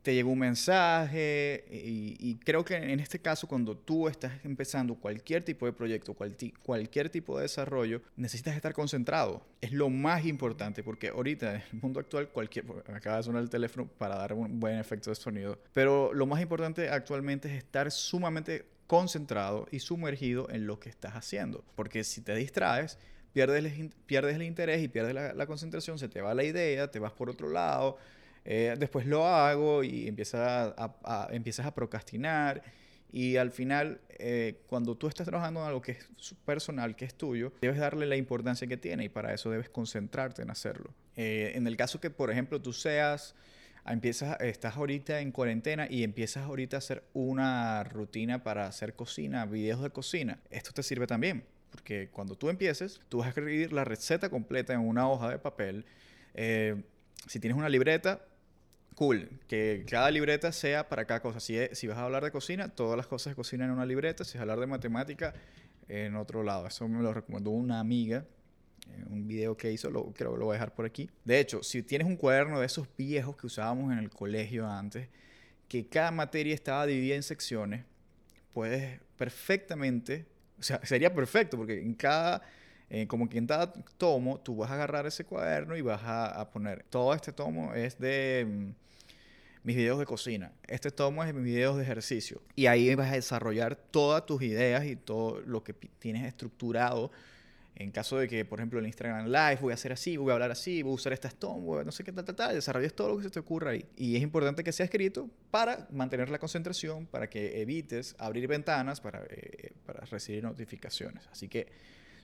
te 0.03 0.13
llegó 0.13 0.31
un 0.31 0.39
mensaje 0.39 1.63
y, 1.71 2.35
creo 2.43 2.63
que 2.65 2.75
en 2.75 2.99
este 2.99 3.19
caso 3.19 3.47
cuando 3.47 3.77
tú 3.77 4.09
estás 4.09 4.33
empezando 4.43 4.95
cualquier 4.95 5.43
tipo 5.43 5.65
de 5.65 5.71
proyecto, 5.71 6.13
cualquier 6.61 7.09
tipo 7.09 7.37
de 7.37 7.43
desarrollo, 7.43 8.01
necesitas 8.17 8.55
estar 8.55 8.73
concentrado. 8.73 9.45
Es 9.61 9.71
lo 9.71 9.89
más 9.89 10.25
importante 10.25 10.83
porque 10.83 11.07
ahorita 11.07 11.55
en 11.55 11.61
el 11.71 11.81
mundo 11.81 12.01
actual 12.01 12.27
cualquier 12.29 12.65
acaba 12.93 13.17
de 13.17 13.23
sonar 13.23 13.41
el 13.41 13.49
teléfono 13.49 13.87
para 13.87 14.17
dar 14.17 14.33
un 14.33 14.59
buen 14.59 14.77
efecto 14.77 15.09
de 15.09 15.15
sonido, 15.15 15.57
pero 15.71 16.13
lo 16.13 16.25
más 16.25 16.41
importante 16.41 16.89
actualmente 16.89 17.47
es 17.47 17.55
estar 17.55 17.89
sumamente 17.89 18.65
concentrado 18.87 19.67
y 19.71 19.79
sumergido 19.79 20.49
en 20.49 20.67
lo 20.67 20.79
que 20.79 20.89
estás 20.89 21.13
haciendo, 21.13 21.63
porque 21.75 22.03
si 22.03 22.21
te 22.21 22.35
distraes 22.35 22.99
pierdes 23.31 23.63
el, 23.63 23.89
pierdes 24.05 24.35
el 24.35 24.43
interés 24.43 24.83
y 24.83 24.89
pierdes 24.89 25.15
la, 25.15 25.33
la 25.33 25.47
concentración, 25.47 25.97
se 25.97 26.09
te 26.09 26.21
va 26.21 26.33
la 26.33 26.43
idea, 26.43 26.91
te 26.91 26.99
vas 26.99 27.13
por 27.13 27.29
otro 27.29 27.49
lado 27.49 27.97
eh, 28.45 28.75
después 28.77 29.05
lo 29.05 29.25
hago 29.25 29.83
y 29.83 30.07
empiezas 30.07 30.73
a 30.75 31.75
procrastinar. 31.75 32.63
Y 33.13 33.37
al 33.37 33.51
final, 33.51 34.01
eh, 34.09 34.63
cuando 34.65 34.97
tú 34.97 35.07
estás 35.07 35.27
trabajando 35.27 35.61
en 35.61 35.67
algo 35.67 35.83
que 35.83 35.91
es 35.91 36.35
personal, 36.45 36.95
que 36.95 37.05
es 37.05 37.13
tuyo, 37.13 37.53
debes 37.61 37.77
darle 37.77 38.07
la 38.07 38.15
importancia 38.15 38.67
que 38.67 38.75
tiene 38.75 39.05
y 39.05 39.09
para 39.09 39.31
eso 39.35 39.51
debes 39.51 39.69
concentrarte 39.69 40.41
en 40.41 40.49
hacerlo. 40.49 40.95
Eh, 41.15 41.51
en 41.53 41.67
el 41.67 41.77
caso 41.77 41.99
que, 41.99 42.09
por 42.09 42.31
ejemplo, 42.31 42.59
tú 42.59 42.73
seas, 42.73 43.35
empiezas, 43.85 44.41
estás 44.41 44.77
ahorita 44.77 45.19
en 45.19 45.31
cuarentena 45.31 45.85
y 45.87 46.03
empiezas 46.03 46.45
ahorita 46.45 46.77
a 46.77 46.79
hacer 46.79 47.03
una 47.13 47.83
rutina 47.83 48.43
para 48.43 48.65
hacer 48.65 48.95
cocina, 48.95 49.45
videos 49.45 49.83
de 49.83 49.91
cocina, 49.91 50.39
esto 50.49 50.71
te 50.71 50.81
sirve 50.81 51.05
también. 51.05 51.45
Porque 51.69 52.09
cuando 52.09 52.35
tú 52.35 52.49
empieces, 52.49 52.99
tú 53.09 53.19
vas 53.19 53.27
a 53.27 53.29
escribir 53.29 53.73
la 53.73 53.83
receta 53.83 54.29
completa 54.29 54.73
en 54.73 54.79
una 54.79 55.07
hoja 55.07 55.29
de 55.29 55.37
papel. 55.37 55.85
si 57.27 57.39
tienes 57.39 57.57
una 57.57 57.69
libreta, 57.69 58.21
cool, 58.93 59.29
que 59.47 59.85
cada 59.89 60.09
libreta 60.11 60.51
sea 60.51 60.87
para 60.89 61.05
cada 61.05 61.21
cosa. 61.21 61.39
Si, 61.39 61.57
si 61.73 61.87
vas 61.87 61.97
a 61.97 62.05
hablar 62.05 62.23
de 62.23 62.31
cocina, 62.31 62.69
todas 62.69 62.97
las 62.97 63.07
cosas 63.07 63.31
de 63.31 63.35
cocina 63.35 63.65
en 63.65 63.71
una 63.71 63.85
libreta. 63.85 64.23
Si 64.23 64.33
vas 64.33 64.39
a 64.39 64.41
hablar 64.43 64.59
de 64.59 64.67
matemática, 64.67 65.33
en 65.87 66.15
otro 66.15 66.43
lado. 66.43 66.67
Eso 66.67 66.87
me 66.87 67.01
lo 67.01 67.13
recomendó 67.13 67.51
una 67.51 67.79
amiga. 67.79 68.25
En 68.93 69.13
un 69.13 69.27
video 69.27 69.55
que 69.55 69.71
hizo, 69.71 69.89
lo, 69.89 70.11
creo 70.11 70.33
que 70.33 70.39
lo 70.39 70.45
voy 70.45 70.53
a 70.53 70.59
dejar 70.59 70.73
por 70.73 70.85
aquí. 70.85 71.09
De 71.23 71.39
hecho, 71.39 71.63
si 71.63 71.83
tienes 71.83 72.05
un 72.05 72.17
cuaderno 72.17 72.59
de 72.59 72.65
esos 72.65 72.87
viejos 72.97 73.37
que 73.37 73.47
usábamos 73.47 73.93
en 73.93 73.99
el 73.99 74.09
colegio 74.09 74.67
antes, 74.67 75.07
que 75.69 75.87
cada 75.87 76.11
materia 76.11 76.53
estaba 76.53 76.85
dividida 76.85 77.15
en 77.15 77.23
secciones, 77.23 77.85
puedes 78.51 78.99
perfectamente, 79.17 80.25
o 80.59 80.63
sea, 80.63 80.85
sería 80.85 81.13
perfecto, 81.13 81.55
porque 81.55 81.81
en 81.81 81.93
cada 81.93 82.41
eh, 82.95 83.07
como 83.07 83.27
que 83.27 83.39
en 83.39 83.47
tomo 83.97 84.39
tú 84.39 84.57
vas 84.57 84.69
a 84.69 84.75
agarrar 84.75 85.07
ese 85.07 85.25
cuaderno 85.25 85.75
y 85.75 85.81
vas 85.81 86.01
a, 86.03 86.47
poner, 86.51 86.85
todo 86.91 87.15
este 87.15 87.31
tomo 87.31 87.73
es 87.73 87.97
de 87.97 88.45
mm, 88.47 88.69
mis 89.63 89.75
videos 89.75 89.97
de 89.97 90.05
cocina, 90.05 90.51
este 90.67 90.91
tomo 90.91 91.23
es 91.23 91.27
de 91.27 91.33
mis 91.33 91.43
videos 91.43 91.75
de 91.75 91.81
ejercicio. 91.81 92.43
Y 92.55 92.67
ahí 92.67 92.93
vas 92.93 93.11
a 93.11 93.15
desarrollar 93.15 93.75
todas 93.75 94.27
tus 94.27 94.43
ideas 94.43 94.85
y 94.85 94.95
todo 94.95 95.41
lo 95.41 95.63
que 95.63 95.73
tienes 95.73 96.27
estructurado. 96.27 97.09
En 97.73 97.89
caso 97.89 98.19
de 98.19 98.27
que, 98.27 98.45
por 98.45 98.59
ejemplo, 98.59 98.77
en 98.77 98.85
Instagram 98.85 99.25
Live 99.25 99.57
voy 99.59 99.71
a 99.71 99.73
hacer 99.73 99.91
así, 99.91 100.15
voy 100.15 100.29
a 100.29 100.33
hablar 100.33 100.51
así, 100.51 100.83
voy 100.83 100.91
a 100.91 100.93
usar 100.93 101.13
estas 101.13 101.33
tomos, 101.33 101.83
no 101.83 101.91
sé 101.91 102.03
qué, 102.03 102.11
tal, 102.11 102.25
tal, 102.25 102.35
tal, 102.35 102.53
desarrolles 102.53 102.93
todo 102.93 103.07
lo 103.07 103.17
que 103.17 103.23
se 103.23 103.31
te 103.31 103.39
ocurra 103.39 103.71
ahí. 103.71 103.83
Y 103.97 104.15
es 104.17 104.21
importante 104.21 104.63
que 104.63 104.71
sea 104.71 104.83
escrito 104.83 105.27
para 105.49 105.87
mantener 105.89 106.29
la 106.29 106.37
concentración, 106.37 107.07
para 107.07 107.27
que 107.27 107.59
evites 107.59 108.15
abrir 108.19 108.47
ventanas, 108.47 109.01
para, 109.01 109.23
eh, 109.31 109.71
para 109.83 110.01
recibir 110.01 110.43
notificaciones. 110.43 111.27
Así 111.31 111.47
que 111.47 111.65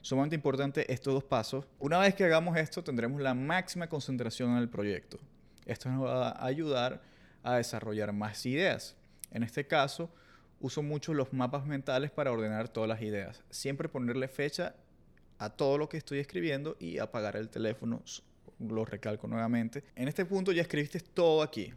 Sumamente 0.02 0.34
importante 0.34 0.90
estos 0.92 1.12
dos 1.12 1.24
pasos. 1.24 1.66
Una 1.78 1.98
vez 1.98 2.14
que 2.14 2.24
hagamos 2.24 2.56
esto, 2.56 2.82
tendremos 2.82 3.20
la 3.20 3.34
máxima 3.34 3.88
concentración 3.88 4.52
en 4.52 4.58
el 4.58 4.68
proyecto. 4.68 5.18
Esto 5.66 5.90
nos 5.90 6.04
va 6.04 6.30
a 6.30 6.46
ayudar 6.46 7.02
a 7.42 7.56
desarrollar 7.56 8.12
más 8.12 8.44
ideas. 8.46 8.96
En 9.30 9.42
este 9.42 9.66
caso, 9.66 10.10
uso 10.58 10.82
mucho 10.82 11.12
los 11.12 11.32
mapas 11.32 11.66
mentales 11.66 12.10
para 12.10 12.32
ordenar 12.32 12.68
todas 12.68 12.88
las 12.88 13.02
ideas. 13.02 13.42
Siempre 13.50 13.88
ponerle 13.88 14.28
fecha 14.28 14.74
a 15.38 15.50
todo 15.50 15.78
lo 15.78 15.88
que 15.88 15.98
estoy 15.98 16.18
escribiendo 16.18 16.76
y 16.78 16.98
apagar 16.98 17.36
el 17.36 17.50
teléfono. 17.50 18.02
Lo 18.58 18.84
recalco 18.84 19.26
nuevamente. 19.26 19.84
En 19.96 20.08
este 20.08 20.24
punto 20.24 20.52
ya 20.52 20.62
escribiste 20.62 21.00
todo 21.00 21.42
aquí. 21.42 21.72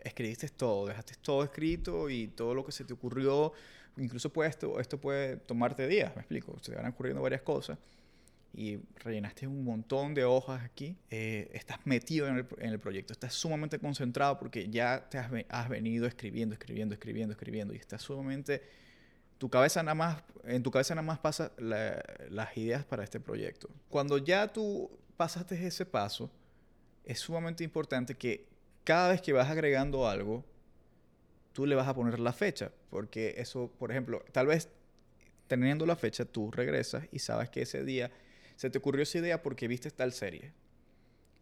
Escribiste 0.00 0.48
todo, 0.48 0.86
dejaste 0.86 1.14
todo 1.20 1.42
escrito 1.44 2.08
y 2.08 2.28
todo 2.28 2.54
lo 2.54 2.64
que 2.64 2.72
se 2.72 2.84
te 2.84 2.94
ocurrió 2.94 3.52
incluso 3.98 4.32
puede 4.32 4.50
esto, 4.50 4.80
esto 4.80 5.00
puede 5.00 5.36
tomarte 5.36 5.86
días, 5.86 6.14
me 6.14 6.22
explico, 6.22 6.56
se 6.60 6.74
van 6.74 6.86
ocurriendo 6.86 7.22
varias 7.22 7.42
cosas 7.42 7.78
y 8.54 8.78
rellenaste 8.96 9.46
un 9.46 9.64
montón 9.64 10.14
de 10.14 10.24
hojas 10.24 10.62
aquí, 10.64 10.96
eh, 11.10 11.50
estás 11.52 11.78
metido 11.84 12.26
en 12.26 12.46
el, 12.58 12.78
proyecto, 12.80 13.12
estás 13.12 13.34
sumamente 13.34 13.78
concentrado 13.78 14.38
porque 14.38 14.68
ya 14.68 15.08
te 15.08 15.18
has, 15.18 15.68
venido 15.68 16.06
escribiendo, 16.06 16.54
escribiendo, 16.54 16.94
escribiendo, 16.94 17.32
escribiendo 17.32 17.74
y 17.74 17.76
estás 17.76 18.02
sumamente, 18.02 18.62
tu 19.38 19.48
cabeza 19.48 19.82
nada 19.82 19.94
más, 19.94 20.22
en 20.44 20.62
tu 20.62 20.70
cabeza 20.70 20.94
nada 20.94 21.06
más 21.06 21.18
pasa 21.18 21.52
las 21.58 22.56
ideas 22.56 22.84
para 22.84 23.04
este 23.04 23.20
proyecto. 23.20 23.68
Cuando 23.88 24.18
ya 24.18 24.48
tú 24.52 24.90
pasaste 25.16 25.66
ese 25.66 25.86
paso, 25.86 26.30
es 27.04 27.20
sumamente 27.20 27.62
importante 27.62 28.14
que 28.14 28.48
cada 28.82 29.10
vez 29.10 29.20
que 29.20 29.32
vas 29.32 29.48
agregando 29.48 30.08
algo, 30.08 30.44
tú 31.58 31.66
le 31.66 31.74
vas 31.74 31.88
a 31.88 31.94
poner 31.94 32.20
la 32.20 32.32
fecha, 32.32 32.70
porque 32.88 33.34
eso, 33.36 33.68
por 33.80 33.90
ejemplo, 33.90 34.24
tal 34.30 34.46
vez 34.46 34.68
teniendo 35.48 35.86
la 35.86 35.96
fecha, 35.96 36.24
tú 36.24 36.52
regresas 36.52 37.08
y 37.10 37.18
sabes 37.18 37.50
que 37.50 37.62
ese 37.62 37.82
día 37.82 38.12
se 38.54 38.70
te 38.70 38.78
ocurrió 38.78 39.02
esa 39.02 39.18
idea 39.18 39.42
porque 39.42 39.66
viste 39.66 39.90
tal 39.90 40.12
serie. 40.12 40.52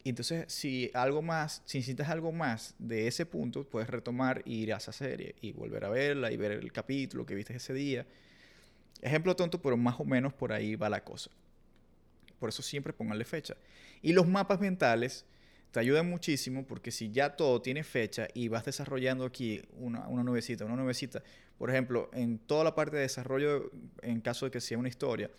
Y 0.05 0.09
entonces, 0.09 0.51
si 0.51 0.91
algo 0.95 1.21
más, 1.21 1.61
si 1.67 1.77
necesitas 1.77 2.09
algo 2.09 2.33
más 2.33 2.75
de 2.79 3.07
ese 3.07 3.27
punto, 3.27 3.69
puedes 3.69 3.91
retomar 3.91 4.41
y 4.47 4.63
ir 4.63 4.73
a 4.73 4.79
esa 4.79 4.91
serie 4.91 5.35
y 5.43 5.53
volver 5.53 5.85
a 5.85 5.91
verla 5.91 6.33
y 6.33 6.39
ver 6.39 6.53
el 6.53 6.73
capítulo 6.73 7.27
que 7.27 7.35
viste 7.35 7.55
ese 7.55 7.75
día. 7.75 8.07
Ejemplo 9.03 9.37
tonto, 9.37 9.61
pero 9.61 9.77
más 9.77 10.01
o 10.01 10.07
menos 10.07 10.33
por 10.33 10.51
ahí 10.51 10.77
va 10.77 10.89
la 10.89 11.05
cosa. 11.05 11.31
Por 12.39 12.49
eso 12.49 12.63
siempre 12.63 12.95
pónganle 12.95 13.27
fecha. 13.27 13.55
Y 14.01 14.15
los 14.15 14.27
mapas 14.27 14.61
mentales 14.61 15.27
te 15.71 15.81
ayuda 15.81 16.03
muchísimo 16.03 16.67
porque 16.67 16.91
si 16.91 17.11
ya 17.11 17.37
todo 17.37 17.61
tiene 17.61 17.85
fecha 17.85 18.29
y 18.35 18.49
vas 18.49 18.65
desarrollando 18.65 19.25
aquí 19.25 19.63
una, 19.79 20.09
una 20.09 20.23
una 20.23 20.77
nuevecita, 20.77 21.23
por 21.59 21.71
ejemplo, 21.71 22.11
en 22.13 22.39
toda 22.39 22.65
la 22.65 22.75
parte 22.75 22.97
de 22.97 23.03
desarrollo, 23.03 23.71
en 24.03 24.21
caso 24.21 24.47
de 24.47 24.51
que 24.51 24.61
sea 24.61 24.79
una 24.79 24.89
historia, 24.89 25.31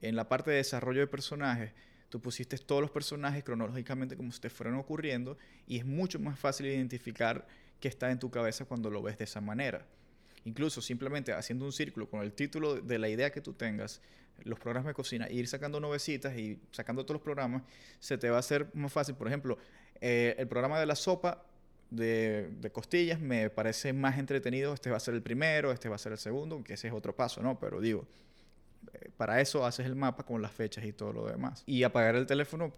en 0.00 0.16
la 0.16 0.28
parte 0.28 0.50
de 0.50 0.58
desarrollo 0.58 1.00
de 1.00 1.06
personajes, 1.06 1.72
tú 2.08 2.20
pusiste 2.20 2.56
todos 2.58 2.80
los 2.80 2.90
personajes 2.90 3.44
cronológicamente 3.44 4.16
como 4.16 4.32
si 4.32 4.40
te 4.40 4.50
fueran 4.50 4.76
ocurriendo 4.76 5.36
y 5.66 5.78
es 5.78 5.84
mucho 5.84 6.18
más 6.18 6.38
fácil 6.38 6.66
identificar 6.66 7.46
qué 7.80 7.88
está 7.88 8.10
en 8.10 8.18
tu 8.18 8.30
cabeza 8.30 8.64
cuando 8.64 8.90
lo 8.90 9.02
ves 9.02 9.18
de 9.18 9.24
esa 9.24 9.40
manera. 9.40 9.86
Incluso 10.48 10.80
simplemente 10.80 11.34
haciendo 11.34 11.66
un 11.66 11.72
círculo 11.72 12.08
con 12.08 12.22
el 12.22 12.32
título 12.32 12.80
de 12.80 12.98
la 12.98 13.10
idea 13.10 13.30
que 13.30 13.42
tú 13.42 13.52
tengas, 13.52 14.00
los 14.44 14.58
programas 14.58 14.86
de 14.86 14.94
cocina, 14.94 15.26
e 15.26 15.34
ir 15.34 15.46
sacando 15.46 15.78
nuevecitas 15.78 16.34
y 16.38 16.58
sacando 16.72 17.04
todos 17.04 17.16
los 17.16 17.22
programas, 17.22 17.64
se 18.00 18.16
te 18.16 18.30
va 18.30 18.36
a 18.36 18.40
hacer 18.40 18.70
más 18.72 18.90
fácil. 18.90 19.14
Por 19.14 19.26
ejemplo, 19.26 19.58
eh, 20.00 20.34
el 20.38 20.48
programa 20.48 20.80
de 20.80 20.86
la 20.86 20.94
sopa 20.94 21.44
de, 21.90 22.70
costillas 22.72 23.20
me 23.20 23.50
parece 23.50 23.92
más 23.92 24.18
entretenido. 24.18 24.72
Este 24.72 24.90
va 24.90 24.96
a 24.96 25.00
ser 25.00 25.14
el 25.14 25.22
primero, 25.22 25.70
este 25.70 25.90
va 25.90 25.96
a 25.96 25.98
ser 25.98 26.12
el 26.12 26.18
segundo, 26.18 26.64
que 26.64 26.74
ese 26.74 26.88
es 26.88 26.94
otro 26.94 27.14
paso, 27.14 27.42
¿no? 27.42 27.58
Pero 27.58 27.78
digo, 27.78 28.06
eh, 28.94 29.10
para 29.18 29.42
eso 29.42 29.66
haces 29.66 29.84
el 29.84 29.96
mapa 29.96 30.24
con 30.24 30.40
las 30.40 30.52
fechas 30.52 30.82
y 30.86 30.94
todo 30.94 31.12
lo 31.12 31.26
demás. 31.26 31.62
Y 31.66 31.82
apagar 31.82 32.16
el 32.16 32.26
teléfono 32.26 32.72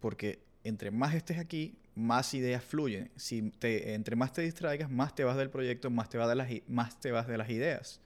porque 0.00 0.40
entre 0.64 0.90
más 0.90 1.14
estés 1.14 1.38
aquí, 1.38 1.78
más 1.96 2.34
ideas 2.34 2.62
fluyen. 2.62 3.10
Si 3.16 3.50
te, 3.50 3.94
entre 3.94 4.14
más 4.14 4.32
te 4.32 4.42
distraigas, 4.42 4.90
más 4.90 5.14
te 5.14 5.24
vas 5.24 5.36
del 5.36 5.50
proyecto, 5.50 5.90
más 5.90 6.08
te, 6.08 6.18
vas 6.18 6.28
de 6.28 6.36
las, 6.36 6.48
más 6.68 7.00
te 7.00 7.10
vas 7.10 7.26
de 7.26 7.38
las 7.38 7.50
ideas. 7.50 8.00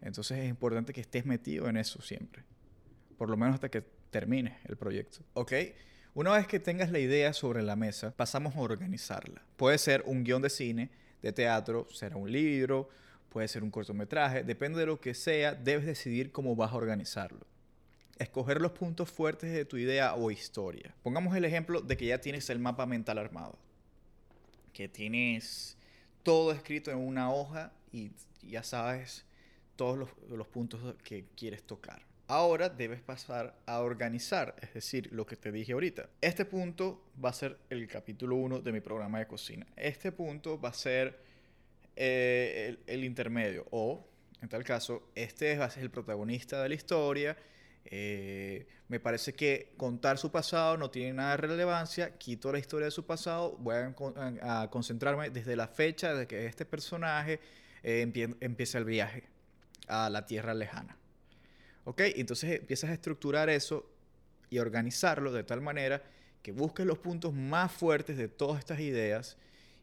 Entonces 0.00 0.38
es 0.38 0.48
importante 0.48 0.92
que 0.92 1.02
estés 1.02 1.24
metido 1.24 1.68
en 1.68 1.76
eso 1.76 2.02
siempre. 2.02 2.42
Por 3.16 3.30
lo 3.30 3.36
menos 3.36 3.54
hasta 3.54 3.68
que 3.68 3.84
termine 4.10 4.58
el 4.64 4.76
proyecto. 4.76 5.18
¿Ok? 5.34 5.52
Una 6.14 6.32
vez 6.32 6.46
que 6.46 6.58
tengas 6.58 6.90
la 6.90 6.98
idea 6.98 7.32
sobre 7.32 7.62
la 7.62 7.76
mesa, 7.76 8.14
pasamos 8.16 8.56
a 8.56 8.60
organizarla. 8.60 9.42
Puede 9.56 9.78
ser 9.78 10.02
un 10.06 10.24
guion 10.24 10.42
de 10.42 10.50
cine, 10.50 10.90
de 11.22 11.32
teatro, 11.32 11.86
será 11.90 12.16
un 12.16 12.30
libro, 12.30 12.88
puede 13.28 13.46
ser 13.48 13.62
un 13.62 13.70
cortometraje, 13.70 14.42
depende 14.42 14.80
de 14.80 14.86
lo 14.86 15.00
que 15.00 15.14
sea, 15.14 15.54
debes 15.54 15.86
decidir 15.86 16.32
cómo 16.32 16.56
vas 16.56 16.72
a 16.72 16.76
organizarlo. 16.76 17.46
Escoger 18.18 18.60
los 18.60 18.72
puntos 18.72 19.10
fuertes 19.10 19.52
de 19.52 19.64
tu 19.64 19.76
idea 19.76 20.14
o 20.14 20.30
historia. 20.30 20.94
Pongamos 21.02 21.36
el 21.36 21.44
ejemplo 21.44 21.80
de 21.80 21.96
que 21.96 22.06
ya 22.06 22.20
tienes 22.20 22.50
el 22.50 22.58
mapa 22.58 22.86
mental 22.86 23.18
armado, 23.18 23.58
que 24.72 24.88
tienes 24.88 25.76
todo 26.22 26.52
escrito 26.52 26.90
en 26.90 26.98
una 26.98 27.32
hoja 27.32 27.72
y 27.92 28.12
ya 28.42 28.62
sabes 28.62 29.24
todos 29.76 29.98
los, 30.28 30.46
puntos 30.48 30.94
que 31.02 31.24
quieres 31.36 31.62
tocar. 31.64 32.02
Ahora 32.28 32.68
debes 32.68 33.00
pasar 33.00 33.58
a 33.66 33.80
organizar, 33.80 34.54
es 34.62 34.72
decir, 34.72 35.08
lo 35.12 35.26
que 35.26 35.36
te 35.36 35.50
dije 35.50 35.72
ahorita. 35.72 36.08
Este 36.20 36.44
punto 36.44 37.02
va 37.22 37.30
a 37.30 37.32
ser 37.32 37.58
el 37.68 37.86
capítulo 37.88 38.36
1 38.36 38.60
de 38.60 38.72
mi 38.72 38.80
programa 38.80 39.18
de 39.18 39.26
cocina. 39.26 39.66
Este 39.76 40.12
punto 40.12 40.60
va 40.60 40.70
a 40.70 40.74
ser 40.74 41.18
eh, 41.96 42.78
el, 42.86 43.04
intermedio 43.04 43.66
o, 43.70 44.06
en 44.40 44.48
tal 44.48 44.64
caso, 44.64 45.10
este 45.14 45.56
va 45.58 45.66
a 45.66 45.70
ser 45.70 45.82
el 45.82 45.90
protagonista 45.90 46.62
de 46.62 46.68
la 46.68 46.74
historia. 46.74 47.36
Eh, 47.84 48.66
me 48.88 49.00
parece 49.00 49.34
que 49.34 49.72
contar 49.76 50.18
su 50.18 50.30
pasado 50.30 50.76
no 50.76 50.90
tiene 50.90 51.14
nada 51.14 51.32
de 51.32 51.36
relevancia. 51.38 52.16
Quito 52.18 52.52
la 52.52 52.58
historia 52.58 52.86
de 52.86 52.90
su 52.90 53.06
pasado. 53.06 53.56
Voy 53.58 53.76
a, 53.76 54.68
concentrarme 54.70 55.30
desde 55.30 55.56
la 55.56 55.68
fecha 55.68 56.14
de 56.14 56.26
que 56.26 56.46
este 56.46 56.64
personaje 56.64 57.40
eh, 57.82 58.02
empieza 58.40 58.78
el 58.78 58.84
viaje 58.84 59.24
a 59.88 60.10
la 60.10 60.26
tierra 60.26 60.54
lejana. 60.54 60.96
¿Ok? 61.84 62.00
Entonces 62.16 62.60
empiezas 62.60 62.90
a 62.90 62.94
estructurar 62.94 63.48
eso 63.50 63.90
y 64.50 64.58
organizarlo 64.58 65.32
de 65.32 65.44
tal 65.44 65.60
manera 65.60 66.02
que 66.42 66.52
busques 66.52 66.84
los 66.84 66.98
puntos 66.98 67.32
más 67.32 67.72
fuertes 67.72 68.16
de 68.16 68.28
todas 68.28 68.58
estas 68.58 68.80
ideas 68.80 69.36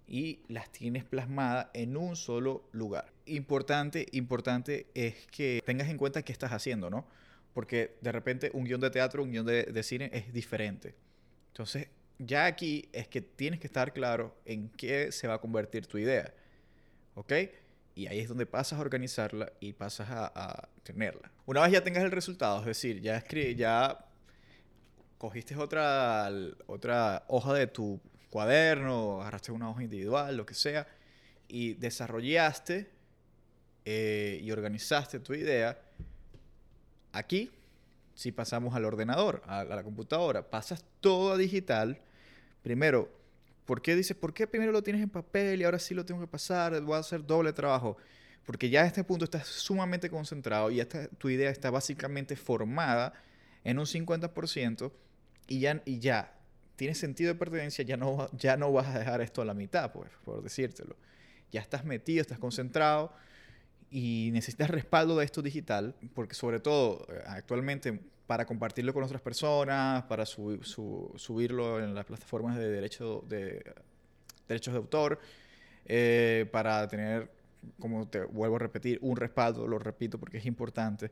y 0.07 0.39
las 0.47 0.71
tienes 0.71 1.03
plasmadas 1.03 1.67
en 1.73 1.95
un 1.95 2.15
solo 2.15 2.67
lugar. 2.71 3.13
Importante, 3.25 4.07
importante 4.11 4.87
es 4.93 5.27
que 5.27 5.61
tengas 5.65 5.89
en 5.89 5.97
cuenta 5.97 6.23
qué 6.23 6.31
estás 6.31 6.51
haciendo, 6.51 6.89
¿no? 6.89 7.07
Porque 7.53 7.97
de 8.01 8.11
repente 8.11 8.51
un 8.53 8.63
guion 8.63 8.81
de 8.81 8.89
teatro, 8.89 9.23
un 9.23 9.31
guion 9.31 9.45
de, 9.45 9.63
de 9.63 9.83
cine 9.83 10.09
es 10.13 10.31
diferente. 10.33 10.95
Entonces, 11.47 11.87
ya 12.19 12.45
aquí 12.45 12.89
es 12.93 13.07
que 13.07 13.21
tienes 13.21 13.59
que 13.59 13.67
estar 13.67 13.93
claro 13.93 14.35
en 14.45 14.69
qué 14.69 15.11
se 15.11 15.27
va 15.27 15.35
a 15.35 15.41
convertir 15.41 15.87
tu 15.87 15.97
idea. 15.97 16.33
¿Ok? 17.15 17.33
Y 17.95 18.07
ahí 18.07 18.19
es 18.19 18.27
donde 18.27 18.45
pasas 18.45 18.79
a 18.79 18.81
organizarla 18.81 19.51
y 19.59 19.73
pasas 19.73 20.07
a, 20.09 20.69
tenerla. 20.83 21.31
Una 21.45 21.61
vez 21.61 21.71
ya 21.71 21.83
tengas 21.83 22.03
el 22.03 22.11
resultado, 22.11 22.59
es 22.61 22.65
decir, 22.65 23.01
ya, 23.01 23.23
ya 23.55 24.05
cogiste 25.17 25.55
otra, 25.55 26.31
otra 26.65 27.25
hoja 27.27 27.53
de 27.53 27.67
tu 27.67 27.99
cuaderno, 28.29 29.21
agarraste 29.21 29.51
una 29.51 29.69
hoja 29.69 29.83
individual, 29.83 30.37
lo 30.37 30.45
que 30.45 30.53
sea, 30.53 30.87
y 31.47 31.73
desarrollaste 31.73 32.89
eh, 33.85 34.39
y 34.41 34.51
organizaste 34.51 35.19
tu 35.19 35.33
idea, 35.33 35.77
aquí, 37.11 37.51
si 38.15 38.31
pasamos 38.31 38.75
al 38.75 38.85
ordenador, 38.85 39.41
a 39.45 39.63
la 39.63 39.83
computadora, 39.83 40.49
pasas 40.49 40.83
todo 40.99 41.33
a 41.33 41.37
digital, 41.37 41.99
primero 42.61 43.19
¿Por 43.69 43.83
qué 43.83 43.95
dices, 43.95 44.17
por 44.17 44.33
qué 44.33 44.47
primero 44.47 44.71
lo 44.71 44.81
tienes 44.81 44.99
en 45.03 45.11
papel 45.11 45.61
y 45.61 45.63
ahora 45.63 45.77
sí 45.77 45.93
lo 45.93 46.03
tengo 46.03 46.19
que 46.19 46.25
pasar? 46.25 46.81
Voy 46.81 46.95
a 46.95 47.01
hacer 47.01 47.23
doble 47.23 47.53
trabajo. 47.53 47.97
Porque 48.43 48.71
ya 48.71 48.81
a 48.81 48.87
este 48.87 49.03
punto 49.03 49.25
estás 49.25 49.45
sumamente 49.45 50.09
concentrado 50.09 50.71
y 50.71 50.79
esta, 50.79 51.07
tu 51.07 51.29
idea 51.29 51.51
está 51.51 51.69
básicamente 51.69 52.35
formada 52.35 53.13
en 53.63 53.77
un 53.77 53.85
50% 53.85 54.91
y 55.45 55.59
ya, 55.59 55.83
y 55.85 55.99
ya 55.99 56.33
tiene 56.77 56.95
sentido 56.95 57.31
de 57.31 57.37
pertenencia, 57.37 57.85
ya 57.85 57.95
no, 57.95 58.27
ya 58.31 58.57
no 58.57 58.71
vas 58.71 58.87
a 58.87 58.97
dejar 58.97 59.21
esto 59.21 59.43
a 59.43 59.45
la 59.45 59.53
mitad, 59.53 59.91
pues, 59.91 60.09
por 60.25 60.41
decírtelo. 60.41 60.95
Ya 61.51 61.61
estás 61.61 61.85
metido, 61.85 62.21
estás 62.21 62.39
concentrado 62.39 63.13
y 63.91 64.29
necesitas 64.33 64.69
respaldo 64.69 65.17
de 65.17 65.25
esto 65.25 65.41
digital, 65.41 65.95
porque 66.13 66.35
sobre 66.35 66.59
todo 66.59 67.05
eh, 67.09 67.23
actualmente 67.27 67.99
para 68.27 68.45
compartirlo 68.45 68.93
con 68.93 69.03
otras 69.03 69.21
personas, 69.21 70.03
para 70.03 70.25
subirlo 70.25 71.83
en 71.83 71.95
las 71.95 72.05
plataformas 72.05 72.57
de, 72.57 72.69
derecho 72.69 73.23
de 73.27 73.63
derechos 74.47 74.73
de 74.73 74.77
autor, 74.77 75.19
eh, 75.85 76.47
para 76.51 76.87
tener, 76.87 77.31
como 77.79 78.07
te 78.07 78.23
vuelvo 78.23 78.57
a 78.57 78.59
repetir, 78.59 78.99
un 79.01 79.17
respaldo, 79.17 79.67
lo 79.67 79.79
repito 79.79 80.19
porque 80.19 80.37
es 80.37 80.45
importante, 80.45 81.11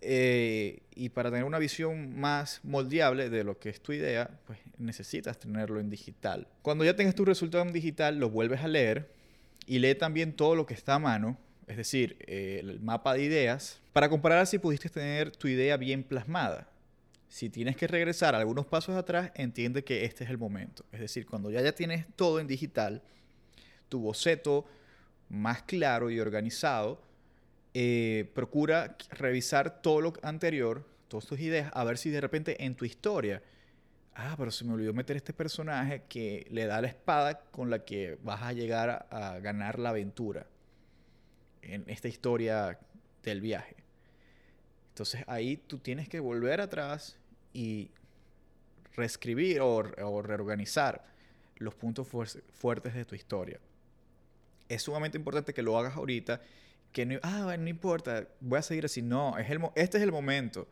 eh, 0.00 0.82
y 0.94 1.08
para 1.08 1.30
tener 1.30 1.44
una 1.44 1.58
visión 1.58 2.16
más 2.20 2.60
moldeable 2.62 3.30
de 3.30 3.42
lo 3.42 3.58
que 3.58 3.70
es 3.70 3.80
tu 3.80 3.92
idea, 3.92 4.30
pues 4.46 4.60
necesitas 4.78 5.40
tenerlo 5.40 5.80
en 5.80 5.90
digital. 5.90 6.46
Cuando 6.62 6.84
ya 6.84 6.94
tengas 6.94 7.16
tu 7.16 7.24
resultado 7.24 7.64
en 7.64 7.72
digital, 7.72 8.18
lo 8.18 8.30
vuelves 8.30 8.60
a 8.60 8.68
leer 8.68 9.10
y 9.66 9.80
lee 9.80 9.96
también 9.96 10.34
todo 10.34 10.54
lo 10.54 10.66
que 10.66 10.74
está 10.74 10.94
a 10.94 10.98
mano 11.00 11.36
es 11.68 11.76
decir, 11.76 12.16
eh, 12.26 12.58
el 12.60 12.80
mapa 12.80 13.14
de 13.14 13.22
ideas, 13.22 13.80
para 13.92 14.08
comparar 14.08 14.46
si 14.46 14.58
pudiste 14.58 14.88
tener 14.88 15.30
tu 15.36 15.48
idea 15.48 15.76
bien 15.76 16.02
plasmada. 16.02 16.68
Si 17.28 17.50
tienes 17.50 17.76
que 17.76 17.86
regresar 17.86 18.34
algunos 18.34 18.66
pasos 18.66 18.96
atrás, 18.96 19.30
entiende 19.34 19.84
que 19.84 20.04
este 20.04 20.24
es 20.24 20.30
el 20.30 20.38
momento. 20.38 20.84
Es 20.92 21.00
decir, 21.00 21.26
cuando 21.26 21.50
ya, 21.50 21.60
ya 21.60 21.72
tienes 21.72 22.06
todo 22.16 22.40
en 22.40 22.46
digital, 22.46 23.02
tu 23.90 24.00
boceto 24.00 24.64
más 25.28 25.62
claro 25.62 26.10
y 26.10 26.20
organizado, 26.20 27.02
eh, 27.74 28.30
procura 28.34 28.96
revisar 29.10 29.82
todo 29.82 30.00
lo 30.00 30.12
anterior, 30.22 30.86
todas 31.06 31.26
tus 31.26 31.38
ideas, 31.38 31.70
a 31.74 31.84
ver 31.84 31.98
si 31.98 32.08
de 32.08 32.22
repente 32.22 32.64
en 32.64 32.76
tu 32.76 32.86
historia, 32.86 33.42
ah, 34.14 34.34
pero 34.38 34.50
se 34.50 34.64
me 34.64 34.72
olvidó 34.72 34.94
meter 34.94 35.16
este 35.16 35.34
personaje 35.34 36.04
que 36.08 36.46
le 36.50 36.64
da 36.64 36.80
la 36.80 36.88
espada 36.88 37.40
con 37.50 37.68
la 37.68 37.84
que 37.84 38.16
vas 38.22 38.42
a 38.42 38.54
llegar 38.54 39.06
a 39.10 39.38
ganar 39.40 39.78
la 39.78 39.90
aventura 39.90 40.46
en 41.62 41.84
esta 41.88 42.08
historia 42.08 42.78
del 43.22 43.40
viaje. 43.40 43.76
Entonces 44.90 45.22
ahí 45.26 45.56
tú 45.56 45.78
tienes 45.78 46.08
que 46.08 46.18
volver 46.18 46.60
atrás 46.60 47.16
y 47.52 47.90
reescribir 48.94 49.60
o, 49.60 49.82
reorganizar 50.22 51.04
los 51.58 51.74
puntos 51.74 52.08
fuertes 52.52 52.94
de 52.94 53.04
tu 53.04 53.14
historia. 53.14 53.60
Es 54.68 54.82
sumamente 54.82 55.16
importante 55.16 55.54
que 55.54 55.62
lo 55.62 55.78
hagas 55.78 55.96
ahorita, 55.96 56.40
que 56.92 57.06
no, 57.06 57.18
ah, 57.22 57.56
no 57.56 57.68
importa, 57.68 58.26
voy 58.40 58.58
a 58.58 58.62
seguir 58.62 58.86
así. 58.86 59.02
No, 59.02 59.38
es 59.38 59.48
el, 59.50 59.60
este 59.76 59.98
es 59.98 60.02
el 60.02 60.12
momento. 60.12 60.68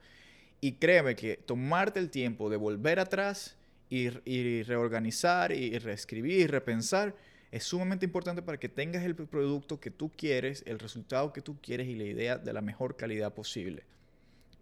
Y 0.61 0.73
créeme 0.73 1.15
que 1.15 1.37
tomarte 1.37 2.01
el 2.01 2.11
tiempo 2.11 2.51
de 2.51 2.57
volver 2.57 2.99
atrás 2.99 3.57
y, 3.89 4.09
y 4.29 4.63
reorganizar 4.65 5.53
y 5.53 5.79
reescribir 5.79 6.41
y 6.41 6.47
repensar 6.47 7.15
es 7.51 7.65
sumamente 7.65 8.05
importante 8.05 8.43
para 8.43 8.59
que 8.59 8.69
tengas 8.69 9.05
el 9.05 9.15
producto 9.15 9.81
que 9.81 9.91
tú 9.91 10.11
quieres, 10.11 10.63
el 10.67 10.79
resultado 10.79 11.33
que 11.33 11.43
tú 11.43 11.57
quieres 11.61 11.87
y 11.89 11.95
la 11.95 12.05
idea 12.05 12.39
de 12.39 12.53
la 12.53 12.61
mejor 12.61 12.97
calidad 12.97 13.33
posible. 13.35 13.85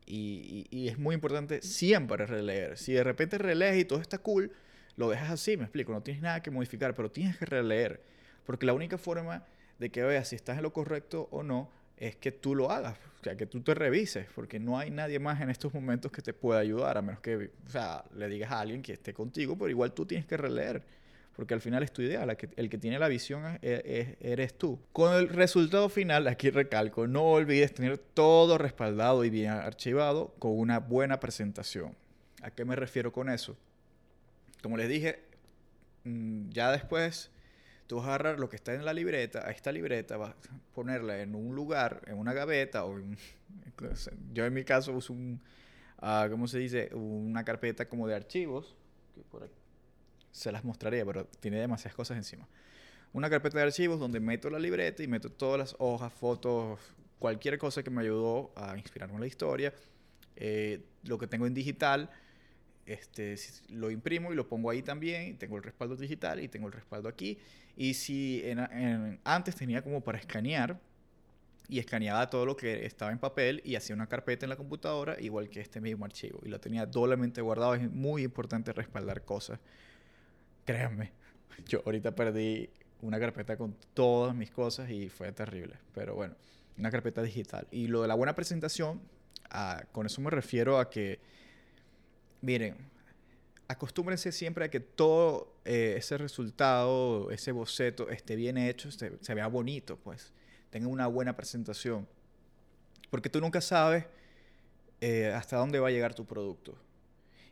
Y, 0.06 0.88
es 0.88 0.98
muy 0.98 1.14
importante 1.14 1.62
siempre 1.62 2.26
releer. 2.26 2.76
Si 2.76 2.92
de 2.92 3.02
repente 3.02 3.38
relees 3.38 3.78
y 3.78 3.84
todo 3.84 4.00
está 4.00 4.18
cool, 4.18 4.52
lo 4.96 5.08
dejas 5.08 5.30
así, 5.30 5.56
me 5.56 5.64
explico, 5.64 5.92
no 5.92 6.02
tienes 6.02 6.22
nada 6.22 6.42
que 6.42 6.50
modificar, 6.50 6.94
pero 6.94 7.10
tienes 7.10 7.36
que 7.38 7.46
releer. 7.46 8.02
Porque 8.44 8.66
la 8.66 8.74
única 8.74 8.98
forma 8.98 9.44
de 9.78 9.90
que 9.90 10.02
veas 10.02 10.28
si 10.28 10.36
estás 10.36 10.58
en 10.58 10.62
lo 10.62 10.72
correcto 10.72 11.28
o 11.30 11.42
no 11.42 11.70
es 11.96 12.16
que 12.16 12.32
tú 12.32 12.54
lo 12.54 12.70
hagas, 12.70 12.98
o 13.20 13.24
sea, 13.24 13.36
que 13.36 13.46
tú 13.46 13.62
te 13.62 13.72
revises, 13.72 14.26
porque 14.34 14.58
no 14.58 14.78
hay 14.78 14.90
nadie 14.90 15.18
más 15.18 15.40
en 15.40 15.48
estos 15.48 15.72
momentos 15.72 16.12
que 16.12 16.22
te 16.22 16.34
pueda 16.34 16.60
ayudar, 16.60 16.98
a 16.98 17.02
menos 17.02 17.20
que, 17.20 17.50
o 17.66 17.70
sea, 17.70 18.04
le 18.14 18.28
digas 18.28 18.50
a 18.50 18.60
alguien 18.60 18.82
que 18.82 18.92
esté 18.92 19.14
contigo, 19.14 19.56
pero 19.56 19.70
igual 19.70 19.92
tú 19.92 20.04
tienes 20.04 20.26
que 20.26 20.36
releer 20.36 20.82
porque 21.34 21.54
al 21.54 21.60
final 21.60 21.82
es 21.82 21.92
tu 21.92 22.02
idea, 22.02 22.24
el 22.56 22.70
que 22.70 22.78
tiene 22.78 22.98
la 22.98 23.08
visión 23.08 23.58
eres 23.62 24.56
tú. 24.56 24.78
Con 24.92 25.14
el 25.14 25.28
resultado 25.28 25.88
final, 25.88 26.28
aquí 26.28 26.50
recalco, 26.50 27.06
no 27.06 27.24
olvides 27.24 27.74
tener 27.74 27.98
todo 27.98 28.56
respaldado 28.56 29.24
y 29.24 29.30
bien 29.30 29.50
archivado 29.50 30.34
con 30.38 30.58
una 30.58 30.78
buena 30.78 31.18
presentación. 31.18 31.96
¿A 32.42 32.50
qué 32.50 32.64
me 32.64 32.76
refiero 32.76 33.12
con 33.12 33.28
eso? 33.28 33.56
Como 34.62 34.76
les 34.76 34.88
dije, 34.88 35.24
mm, 36.04 36.50
ya 36.50 36.70
después 36.70 37.30
tú 37.86 37.96
vas 37.96 38.06
a 38.06 38.08
agarrar 38.10 38.38
lo 38.38 38.48
que 38.48 38.56
está 38.56 38.72
en 38.72 38.84
la 38.84 38.92
libreta, 38.92 39.46
a 39.46 39.50
esta 39.50 39.72
libreta 39.72 40.16
vas 40.16 40.30
a 40.30 40.36
ponerla 40.74 41.20
en 41.20 41.34
un 41.34 41.54
lugar, 41.54 42.02
en 42.06 42.16
una 42.16 42.32
gaveta, 42.32 42.84
o 42.84 42.98
yo 44.32 44.44
en 44.46 44.54
mi 44.54 44.64
caso 44.64 44.92
uso 44.92 45.12
un, 45.12 45.40
uh, 46.00 46.30
¿cómo 46.30 46.46
se 46.46 46.58
dice? 46.58 46.90
Una 46.94 47.44
carpeta 47.44 47.88
como 47.88 48.06
de 48.06 48.14
archivos, 48.14 48.76
que 49.14 49.22
por 49.22 49.42
aquí 49.42 49.63
se 50.34 50.50
las 50.50 50.64
mostraré, 50.64 51.06
pero 51.06 51.26
tiene 51.38 51.60
demasiadas 51.60 51.94
cosas 51.94 52.16
encima. 52.16 52.46
Una 53.12 53.30
carpeta 53.30 53.58
de 53.58 53.64
archivos 53.64 54.00
donde 54.00 54.18
meto 54.18 54.50
la 54.50 54.58
libreta 54.58 55.02
y 55.04 55.06
meto 55.06 55.30
todas 55.30 55.58
las 55.58 55.76
hojas, 55.78 56.12
fotos, 56.12 56.80
cualquier 57.20 57.56
cosa 57.56 57.84
que 57.84 57.90
me 57.90 58.02
ayudó 58.02 58.52
a 58.56 58.76
inspirarme 58.76 59.14
en 59.14 59.20
la 59.20 59.26
historia. 59.28 59.72
Eh, 60.34 60.84
lo 61.04 61.18
que 61.18 61.28
tengo 61.28 61.46
en 61.46 61.54
digital, 61.54 62.10
este, 62.84 63.36
lo 63.68 63.92
imprimo 63.92 64.32
y 64.32 64.34
lo 64.34 64.48
pongo 64.48 64.70
ahí 64.70 64.82
también. 64.82 65.38
Tengo 65.38 65.56
el 65.56 65.62
respaldo 65.62 65.94
digital 65.94 66.42
y 66.42 66.48
tengo 66.48 66.66
el 66.66 66.72
respaldo 66.72 67.08
aquí. 67.08 67.38
Y 67.76 67.94
si 67.94 68.42
antes 69.22 69.54
tenía 69.54 69.82
como 69.82 70.00
para 70.00 70.18
escanear, 70.18 70.80
y 71.66 71.78
escaneaba 71.78 72.28
todo 72.28 72.44
lo 72.44 72.58
que 72.58 72.84
estaba 72.84 73.10
en 73.10 73.18
papel 73.18 73.62
y 73.64 73.76
hacía 73.76 73.96
una 73.96 74.06
carpeta 74.06 74.44
en 74.44 74.50
la 74.50 74.56
computadora, 74.56 75.16
igual 75.18 75.48
que 75.48 75.60
este 75.60 75.80
mismo 75.80 76.04
archivo. 76.04 76.40
Y 76.44 76.50
lo 76.50 76.60
tenía 76.60 76.84
doblemente 76.84 77.40
guardado. 77.40 77.74
Es 77.74 77.90
muy 77.90 78.22
importante 78.22 78.70
respaldar 78.74 79.24
cosas 79.24 79.60
créanme, 80.64 81.12
yo 81.66 81.82
ahorita 81.84 82.14
perdí 82.14 82.70
una 83.02 83.20
carpeta 83.20 83.56
con 83.56 83.76
todas 83.92 84.34
mis 84.34 84.50
cosas 84.50 84.90
y 84.90 85.08
fue 85.08 85.30
terrible. 85.32 85.76
Pero 85.94 86.14
bueno, 86.14 86.34
una 86.78 86.90
carpeta 86.90 87.22
digital. 87.22 87.66
Y 87.70 87.86
lo 87.86 88.02
de 88.02 88.08
la 88.08 88.14
buena 88.14 88.34
presentación, 88.34 89.00
ah, 89.50 89.84
con 89.92 90.06
eso 90.06 90.20
me 90.20 90.30
refiero 90.30 90.78
a 90.78 90.88
que, 90.88 91.20
miren, 92.40 92.76
acostúmbrense 93.68 94.32
siempre 94.32 94.64
a 94.64 94.68
que 94.70 94.80
todo 94.80 95.54
eh, 95.64 95.94
ese 95.98 96.18
resultado, 96.18 97.30
ese 97.30 97.52
boceto 97.52 98.08
esté 98.10 98.36
bien 98.36 98.56
hecho, 98.56 98.90
se, 98.90 99.12
se 99.20 99.34
vea 99.34 99.46
bonito, 99.46 99.96
pues. 99.98 100.32
Tenga 100.70 100.88
una 100.88 101.06
buena 101.06 101.36
presentación. 101.36 102.08
Porque 103.10 103.30
tú 103.30 103.40
nunca 103.40 103.60
sabes 103.60 104.06
eh, 105.00 105.32
hasta 105.32 105.56
dónde 105.56 105.78
va 105.78 105.88
a 105.88 105.90
llegar 105.90 106.14
tu 106.14 106.24
producto. 106.24 106.76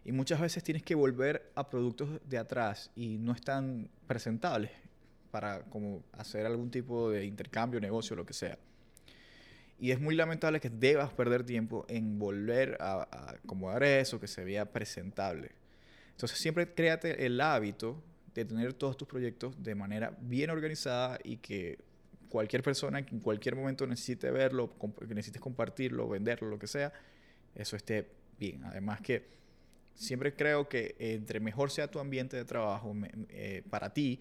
Y 0.05 0.13
muchas 0.13 0.41
veces 0.41 0.65
tienes 0.65 0.83
que 0.83 0.95
volver 0.95 1.51
a 1.55 1.71
productos 1.71 2.21
de 2.29 2.39
atrás 2.39 2.91
y 2.97 3.19
no 3.19 3.33
están 3.33 3.89
presentables 4.07 4.71
para 5.31 5.63
como 5.65 6.03
hacer 6.13 6.45
algún 6.45 6.71
tipo 6.71 7.11
de 7.11 7.25
intercambio, 7.25 7.81
negocio, 7.81 8.17
lo 8.17 8.27
que 8.27 8.35
sea. 8.35 8.59
Y 9.79 9.91
es 9.91 10.01
muy 10.01 10.15
lamentable 10.15 10.61
que 10.61 10.71
debas 10.71 11.13
perder 11.13 11.45
tiempo 11.45 11.85
en 11.89 12.19
volver 12.19 12.77
a, 12.81 13.09
a 13.11 13.31
acomodar 13.33 13.83
eso, 13.83 14.21
que 14.21 14.29
se 14.29 14.45
vea 14.45 14.71
presentable. 14.71 15.53
Entonces 16.11 16.39
siempre 16.39 16.73
créate 16.75 17.27
el 17.27 17.41
hábito 17.41 18.03
de 18.35 18.45
tener 18.45 18.75
todos 18.75 18.97
tus 18.97 19.09
proyectos 19.09 19.61
de 19.63 19.75
manera 19.75 20.17
bien 20.21 20.51
organizada 20.51 21.19
y 21.25 21.39
que 21.39 21.79
cualquier 22.29 22.63
persona 22.63 23.05
que 23.05 23.15
en 23.15 23.21
cualquier 23.21 23.57
momento 23.57 23.87
necesite 23.87 24.31
verlo, 24.31 24.73
que 25.07 25.15
necesites 25.15 25.41
compartirlo, 25.41 26.09
venderlo, 26.09 26.49
lo 26.49 26.59
que 26.59 26.67
sea, 26.67 26.93
eso 27.55 27.77
esté 27.77 28.09
bien. 28.39 28.65
Además 28.65 29.01
que 29.01 29.27
siempre 29.95 30.35
creo 30.35 30.69
que 30.69 30.95
entre 30.99 31.41
mejor 31.41 31.71
sea 31.71 31.91
tu 31.91 31.99
ambiente 31.99 32.37
de 32.37 32.45
trabajo 32.45 32.95
eh, 33.29 33.63
para 33.71 33.93
ti, 33.93 34.21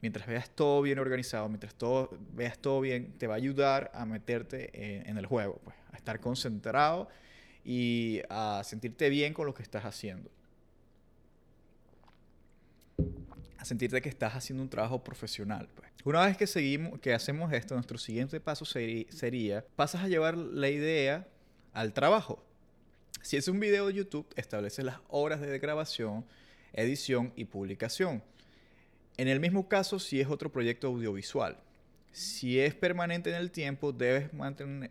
mientras 0.00 0.26
veas 0.26 0.50
todo 0.50 0.82
bien 0.82 0.98
organizado, 0.98 1.48
mientras 1.48 1.74
todo, 1.74 2.10
veas 2.32 2.58
todo 2.58 2.80
bien, 2.80 3.12
te 3.18 3.26
va 3.26 3.34
a 3.34 3.36
ayudar 3.36 3.90
a 3.94 4.04
meterte 4.04 5.08
en, 5.08 5.16
el 5.16 5.26
juego, 5.26 5.60
pues, 5.64 5.76
a 5.92 5.96
estar 5.96 6.20
concentrado 6.20 7.08
y 7.64 8.20
a 8.28 8.60
sentirte 8.64 9.08
bien 9.08 9.32
con 9.32 9.46
lo 9.46 9.54
que 9.54 9.62
estás 9.62 9.84
haciendo. 9.84 10.30
A 13.56 13.64
sentirte 13.64 14.02
que 14.02 14.10
estás 14.10 14.34
haciendo 14.34 14.62
un 14.62 14.68
trabajo 14.68 15.02
profesional. 15.02 15.68
Pues. 15.74 15.90
Una 16.04 16.26
vez 16.26 16.36
que 16.36 16.46
seguimos, 16.46 17.00
que 17.00 17.14
hacemos 17.14 17.50
esto, 17.54 17.74
nuestro 17.74 17.96
siguiente 17.96 18.38
paso 18.38 18.66
sería, 18.66 19.64
pasas 19.74 20.02
a 20.02 20.08
llevar 20.08 20.36
la 20.36 20.68
idea 20.68 21.26
al 21.72 21.94
trabajo. 21.94 22.44
Si 23.24 23.38
es 23.38 23.48
un 23.48 23.58
video 23.58 23.86
de 23.86 23.94
YouTube, 23.94 24.26
estableces 24.36 24.84
las 24.84 24.98
horas 25.08 25.40
de 25.40 25.58
grabación, 25.58 26.26
edición 26.74 27.32
y 27.36 27.46
publicación. 27.46 28.22
En 29.16 29.28
el 29.28 29.40
mismo 29.40 29.66
caso, 29.66 29.98
si 29.98 30.20
es 30.20 30.28
otro 30.28 30.52
proyecto 30.52 30.88
audiovisual. 30.88 31.56
Si 32.12 32.60
es 32.60 32.74
permanente 32.74 33.30
en 33.30 33.36
el 33.36 33.50
tiempo, 33.50 33.92
debes, 33.92 34.28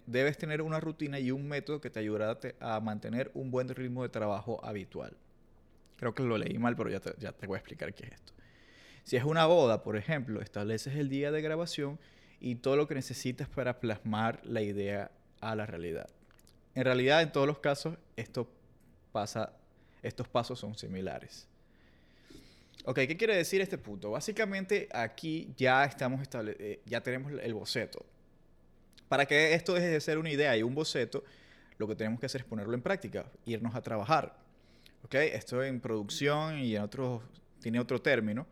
debes 0.08 0.38
tener 0.40 0.64
una 0.64 0.80
rutina 0.80 1.20
y 1.20 1.30
un 1.30 1.48
método 1.48 1.80
que 1.80 1.92
te 1.92 2.00
ayudará 2.00 2.40
a 2.60 2.80
mantener 2.80 3.30
un 3.36 3.52
buen 3.52 3.70
ritmo 3.70 4.02
de 4.02 4.10
trabajo 4.10 4.60
habitual. 4.66 5.16
Creo 5.98 6.16
que 6.16 6.24
lo 6.24 6.36
leí 6.36 6.58
mal, 6.58 6.76
pero 6.76 6.90
ya 6.90 7.34
te 7.34 7.46
voy 7.46 7.58
a 7.58 7.60
explicar 7.60 7.94
qué 7.94 8.08
es 8.08 8.14
esto. 8.14 8.34
Si 9.04 9.16
es 9.16 9.24
una 9.24 9.46
boda, 9.46 9.84
por 9.84 9.96
ejemplo, 9.96 10.42
estableces 10.42 10.96
el 10.96 11.08
día 11.08 11.32
de 11.32 11.44
grabación 11.44 12.00
y 12.40 12.56
todo 12.56 12.78
lo 12.78 12.88
que 12.88 12.96
necesitas 12.96 13.48
para 13.48 13.80
plasmar 13.80 14.42
la 14.44 14.64
idea 14.64 15.12
a 15.40 15.56
la 15.56 15.68
realidad. 15.68 16.10
En 16.76 16.84
realidad, 16.84 17.22
en 17.22 17.32
todos 17.32 17.48
los 17.48 17.60
casos, 17.60 17.98
esto 18.16 18.48
pasa, 19.12 19.54
estos 20.02 20.28
pasos 20.28 20.60
son 20.60 20.76
similares. 20.76 21.48
Ok, 22.86 22.96
¿qué 23.08 23.16
quiere 23.16 23.36
decir 23.36 23.62
este 23.62 23.78
punto? 23.78 24.12
Básicamente 24.12 24.90
aquí 24.92 25.54
ya 25.56 25.86
estamos 25.86 26.22
eh, 26.34 26.82
ya 26.86 27.02
tenemos 27.02 27.32
el 27.32 27.54
boceto. 27.54 28.06
Para 29.08 29.26
que 29.26 29.54
esto 29.54 29.74
deje 29.74 29.88
de 29.88 30.02
ser 30.02 30.18
una 30.18 30.32
idea 30.32 30.58
y 30.58 30.64
un 30.64 30.76
boceto, 30.76 31.24
lo 31.78 31.88
que 31.88 31.96
tenemos 31.96 32.20
que 32.20 32.26
hacer 32.26 32.42
es 32.42 32.48
ponerlo 32.48 32.74
en 32.74 32.82
práctica, 32.82 33.26
irnos 33.46 33.76
a 33.76 33.82
trabajar. 33.82 34.36
Ok, 35.04 35.16
esto 35.16 35.64
en 35.64 35.80
producción 35.80 36.60
y 36.60 36.76
en 36.76 36.82
otros 36.82 37.22
tiene 37.62 37.80
otro 37.80 38.02
término 38.02 38.48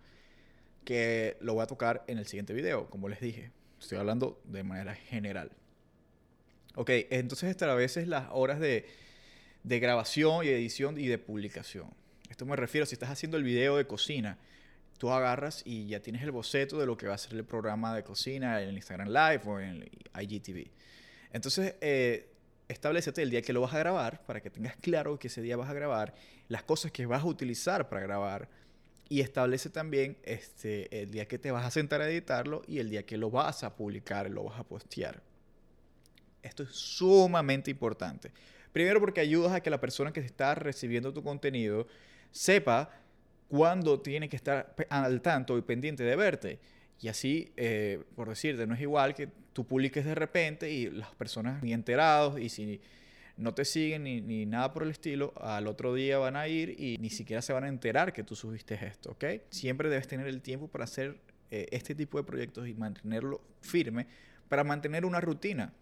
que 0.86 1.38
lo 1.41 1.53
voy 1.53 1.63
a 1.63 1.67
tocar 1.67 2.03
en 2.07 2.17
el 2.17 2.25
siguiente 2.25 2.53
video, 2.53 2.89
como 2.89 3.10
les 3.10 3.19
dije. 3.19 3.51
Estoy 3.79 3.97
hablando 3.97 4.39
de 4.45 4.63
manera 4.63 4.95
general. 4.95 5.51
Ok, 6.75 6.89
entonces 7.10 7.55
veces 7.75 8.07
las 8.07 8.27
horas 8.31 8.60
de, 8.60 8.86
de 9.63 9.79
grabación 9.79 10.45
y 10.45 10.49
edición 10.49 10.99
y 10.99 11.07
de 11.07 11.17
publicación. 11.17 11.89
Esto 12.29 12.45
me 12.45 12.55
refiero, 12.55 12.86
si 12.86 12.93
estás 12.93 13.10
haciendo 13.10 13.38
el 13.38 13.43
video 13.43 13.75
de 13.75 13.86
cocina, 13.86 14.38
tú 14.97 15.10
agarras 15.12 15.63
y 15.65 15.88
ya 15.88 15.99
tienes 15.99 16.21
el 16.23 16.31
boceto 16.31 16.79
de 16.79 16.86
lo 16.86 16.95
que 16.95 17.07
va 17.07 17.15
a 17.15 17.17
ser 17.17 17.34
el 17.34 17.43
programa 17.43 17.95
de 17.95 18.03
cocina 18.03 18.62
en 18.62 18.75
Instagram 18.75 19.10
Live 19.10 19.41
o 19.45 19.60
en 19.60 19.89
IGTV. 20.19 20.69
Entonces, 21.34 21.75
eh, 21.81 22.29
establecete 22.69 23.21
el 23.21 23.29
día 23.29 23.41
que 23.41 23.51
lo 23.51 23.62
vas 23.62 23.73
a 23.73 23.79
grabar 23.79 24.25
para 24.25 24.41
que 24.41 24.49
tengas 24.49 24.75
claro 24.77 25.19
que 25.19 25.27
ese 25.27 25.41
día 25.41 25.57
vas 25.57 25.69
a 25.69 25.73
grabar, 25.73 26.13
las 26.47 26.63
cosas 26.63 26.91
que 26.91 27.05
vas 27.05 27.23
a 27.23 27.25
utilizar 27.25 27.89
para 27.89 28.01
grabar 28.01 28.47
y 29.10 29.19
establece 29.19 29.69
también 29.69 30.17
este, 30.23 31.01
el 31.01 31.12
día 31.12 31.27
que 31.27 31.38
te 31.38 31.51
vas 31.51 31.65
a 31.65 31.71
sentar 31.71 32.01
a 32.01 32.10
editarlo 32.10 32.62
y 32.67 32.79
el 32.79 32.89
día 32.89 33.05
que 33.05 33.17
lo 33.17 33.29
vas 33.29 33.63
a 33.63 33.75
publicar, 33.75 34.29
lo 34.29 34.45
vas 34.45 34.60
a 34.60 34.63
postear. 34.63 35.21
Esto 36.43 36.63
es 36.63 36.69
sumamente 36.69 37.71
importante. 37.71 38.32
Primero 38.71 38.99
porque 38.99 39.21
ayudas 39.21 39.54
a 39.54 39.62
que 39.62 39.69
la 39.69 39.80
persona 39.80 40.13
que 40.13 40.21
está 40.21 40.56
recibiendo 40.56 41.13
tu 41.13 41.23
contenido 41.23 41.88
sepa 42.32 42.89
cuándo 43.47 43.99
tiene 43.99 44.30
que 44.30 44.38
estar 44.38 44.73
al 44.89 45.21
tanto 45.21 45.58
y 45.58 45.62
pendiente 45.62 46.04
de 46.04 46.15
verte. 46.15 46.60
Y 47.01 47.10
así, 47.10 47.51
eh, 47.58 48.04
por 48.15 48.30
decirte, 48.30 48.65
no 48.65 48.75
es 48.75 48.82
igual 48.82 49.13
que 49.13 49.27
tú 49.54 49.65
publiques 49.65 50.06
de 50.06 50.15
repente 50.15 50.71
y 50.71 50.89
las 50.89 51.13
personas 51.15 51.62
ni 51.62 51.73
enterados 51.73 52.39
y 52.39 52.47
si 52.47 52.80
no 53.38 53.54
te 53.54 53.65
siguen 53.65 54.04
ni, 54.04 54.45
nada 54.45 54.71
por 54.71 54.84
el 54.84 54.91
estilo, 54.91 55.34
al 55.41 55.67
otro 55.67 55.93
día 55.93 56.19
van 56.19 56.36
a 56.36 56.47
ir 56.47 56.80
y 56.80 56.97
ni 56.99 57.10
siquiera 57.10 57.41
se 57.41 57.54
van 57.54 57.63
a 57.63 57.67
enterar 57.67 58.13
que 58.13 58.23
tú 58.23 58.36
subiste 58.36 58.75
esto, 58.86 59.12
¿ok? 59.12 59.25
Siempre 59.49 59.89
debes 59.89 60.08
tener 60.08 60.27
el 60.27 60.41
tiempo 60.41 60.67
para 60.67 60.84
hacer 60.84 61.17
eh, 61.49 61.67
este 61.71 61.95
tipo 61.95 62.17
de 62.17 62.23
proyectos 62.23 62.67
y 62.67 62.73
mantenerlo 62.73 63.41
firme 63.62 64.08
para 64.47 64.63
mantener 64.63 65.06
una 65.06 65.19
rutina. 65.19 65.73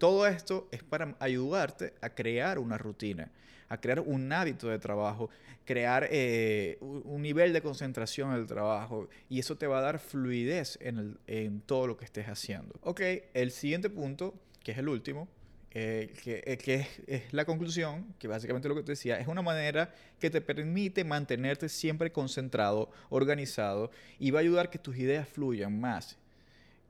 Todo 0.00 0.26
esto 0.26 0.66
es 0.70 0.82
para 0.82 1.14
ayudarte 1.20 1.92
a 2.00 2.08
crear 2.08 2.58
una 2.58 2.78
rutina, 2.78 3.30
a 3.68 3.78
crear 3.78 4.00
un 4.00 4.32
hábito 4.32 4.68
de 4.68 4.78
trabajo, 4.78 5.28
crear 5.66 6.08
eh, 6.10 6.78
un 6.80 7.20
nivel 7.20 7.52
de 7.52 7.60
concentración 7.60 8.30
en 8.30 8.38
el 8.38 8.46
trabajo 8.46 9.10
y 9.28 9.40
eso 9.40 9.58
te 9.58 9.66
va 9.66 9.80
a 9.80 9.82
dar 9.82 9.98
fluidez 9.98 10.78
en, 10.80 11.60
todo 11.66 11.86
lo 11.86 11.98
que 11.98 12.06
estés 12.06 12.28
haciendo. 12.28 12.74
Ok, 12.80 13.02
el 13.34 13.50
siguiente 13.50 13.90
punto, 13.90 14.32
que 14.64 14.72
es 14.72 14.78
el 14.78 14.88
último, 14.88 15.28
eh, 15.72 16.14
que, 16.24 16.44
eh, 16.46 16.56
que 16.56 16.76
es, 16.76 16.88
es, 17.06 17.32
la 17.34 17.44
conclusión, 17.44 18.14
que 18.18 18.26
básicamente 18.26 18.70
lo 18.70 18.76
que 18.76 18.82
te 18.82 18.92
decía, 18.92 19.20
es 19.20 19.28
una 19.28 19.42
manera 19.42 19.94
que 20.18 20.30
te 20.30 20.40
permite 20.40 21.04
mantenerte 21.04 21.68
siempre 21.68 22.10
concentrado, 22.10 22.90
organizado 23.10 23.90
y 24.18 24.30
va 24.30 24.38
a 24.38 24.40
ayudar 24.40 24.70
que 24.70 24.78
tus 24.78 24.96
ideas 24.96 25.28
fluyan 25.28 25.78
más 25.78 26.16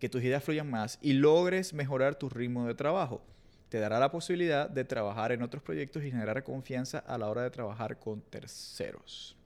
que 0.00 0.08
tus 0.08 0.24
ideas 0.24 0.42
fluyan 0.42 0.68
más 0.68 0.98
y 1.02 1.12
logres 1.12 1.74
mejorar 1.74 2.16
tu 2.16 2.28
ritmo 2.30 2.66
de 2.66 2.74
trabajo. 2.74 3.22
Te 3.68 3.78
dará 3.78 4.00
la 4.00 4.10
posibilidad 4.10 4.68
de 4.68 4.84
trabajar 4.84 5.30
en 5.30 5.42
otros 5.42 5.62
proyectos 5.62 6.02
y 6.02 6.10
generar 6.10 6.42
confianza 6.42 6.98
a 6.98 7.18
la 7.18 7.28
hora 7.28 7.42
de 7.42 7.50
trabajar 7.50 7.98
con 7.98 8.22
terceros. 8.22 9.36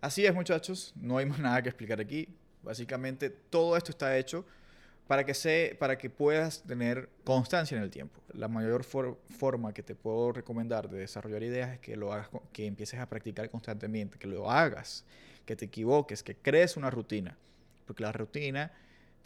Así 0.00 0.26
es, 0.26 0.34
muchachos, 0.34 0.92
no 0.96 1.16
hay 1.16 1.26
más 1.26 1.38
nada 1.38 1.62
que 1.62 1.68
explicar 1.68 2.00
aquí. 2.00 2.28
Básicamente 2.62 3.30
todo 3.30 3.76
esto 3.76 3.92
está 3.92 4.18
hecho 4.18 4.44
para 5.06 5.24
que, 5.24 5.34
se, 5.34 5.76
para 5.78 5.96
que 5.96 6.10
puedas 6.10 6.64
tener 6.64 7.08
constancia 7.22 7.76
en 7.76 7.84
el 7.84 7.90
tiempo. 7.90 8.20
La 8.34 8.48
mayor 8.48 8.82
forma 8.82 9.72
que 9.72 9.84
te 9.84 9.94
puedo 9.94 10.32
recomendar 10.32 10.90
de 10.90 10.98
desarrollar 10.98 11.44
ideas 11.44 11.74
es 11.74 11.78
que 11.78 11.96
lo 11.96 12.12
hagas, 12.12 12.28
que 12.52 12.66
empieces 12.66 12.98
a 12.98 13.08
practicar 13.08 13.48
constantemente, 13.48 14.18
que 14.18 14.26
lo 14.26 14.50
hagas, 14.50 15.04
que 15.44 15.54
te 15.54 15.66
equivoques, 15.66 16.24
que 16.24 16.34
crees 16.34 16.76
una 16.76 16.90
rutina, 16.90 17.38
porque 17.86 18.02
la 18.02 18.10
rutina 18.10 18.72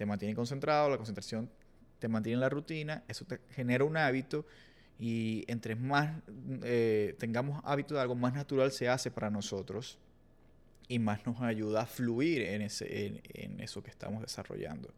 te 0.01 0.07
mantiene 0.07 0.35
concentrado, 0.35 0.89
la 0.89 0.97
concentración 0.97 1.51
te 1.99 2.09
mantiene 2.09 2.37
en 2.37 2.41
la 2.41 2.49
rutina, 2.49 3.05
eso 3.07 3.27
te 3.27 3.39
genera 3.51 3.85
un 3.85 3.99
hábito 3.99 4.47
y 4.99 5.45
entre 5.47 5.75
más 5.75 6.23
eh, 6.63 7.15
tengamos 7.19 7.61
hábito 7.67 7.95
de 7.97 8.01
algo, 8.01 8.15
más 8.15 8.33
natural 8.33 8.73
se 8.73 8.89
hace 8.89 9.11
para 9.11 9.29
nosotros 9.29 9.99
y 10.89 10.99
más 10.99 11.27
nos 11.27 11.43
ayuda 11.43 11.83
a 11.83 11.87
fluir 11.87 12.41
en, 12.41 12.63
ese, 12.63 13.21
en 13.35 13.61
eso 13.61 13.83
que 13.83 13.91
estamos 13.91 14.23
desarrollando. 14.23 14.89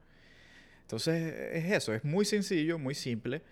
Entonces 0.83 1.35
es 1.53 1.73
eso, 1.73 1.93
es 1.93 2.05
muy 2.05 2.25
sencillo, 2.25 2.79
muy 2.79 2.95
simple 2.95 3.43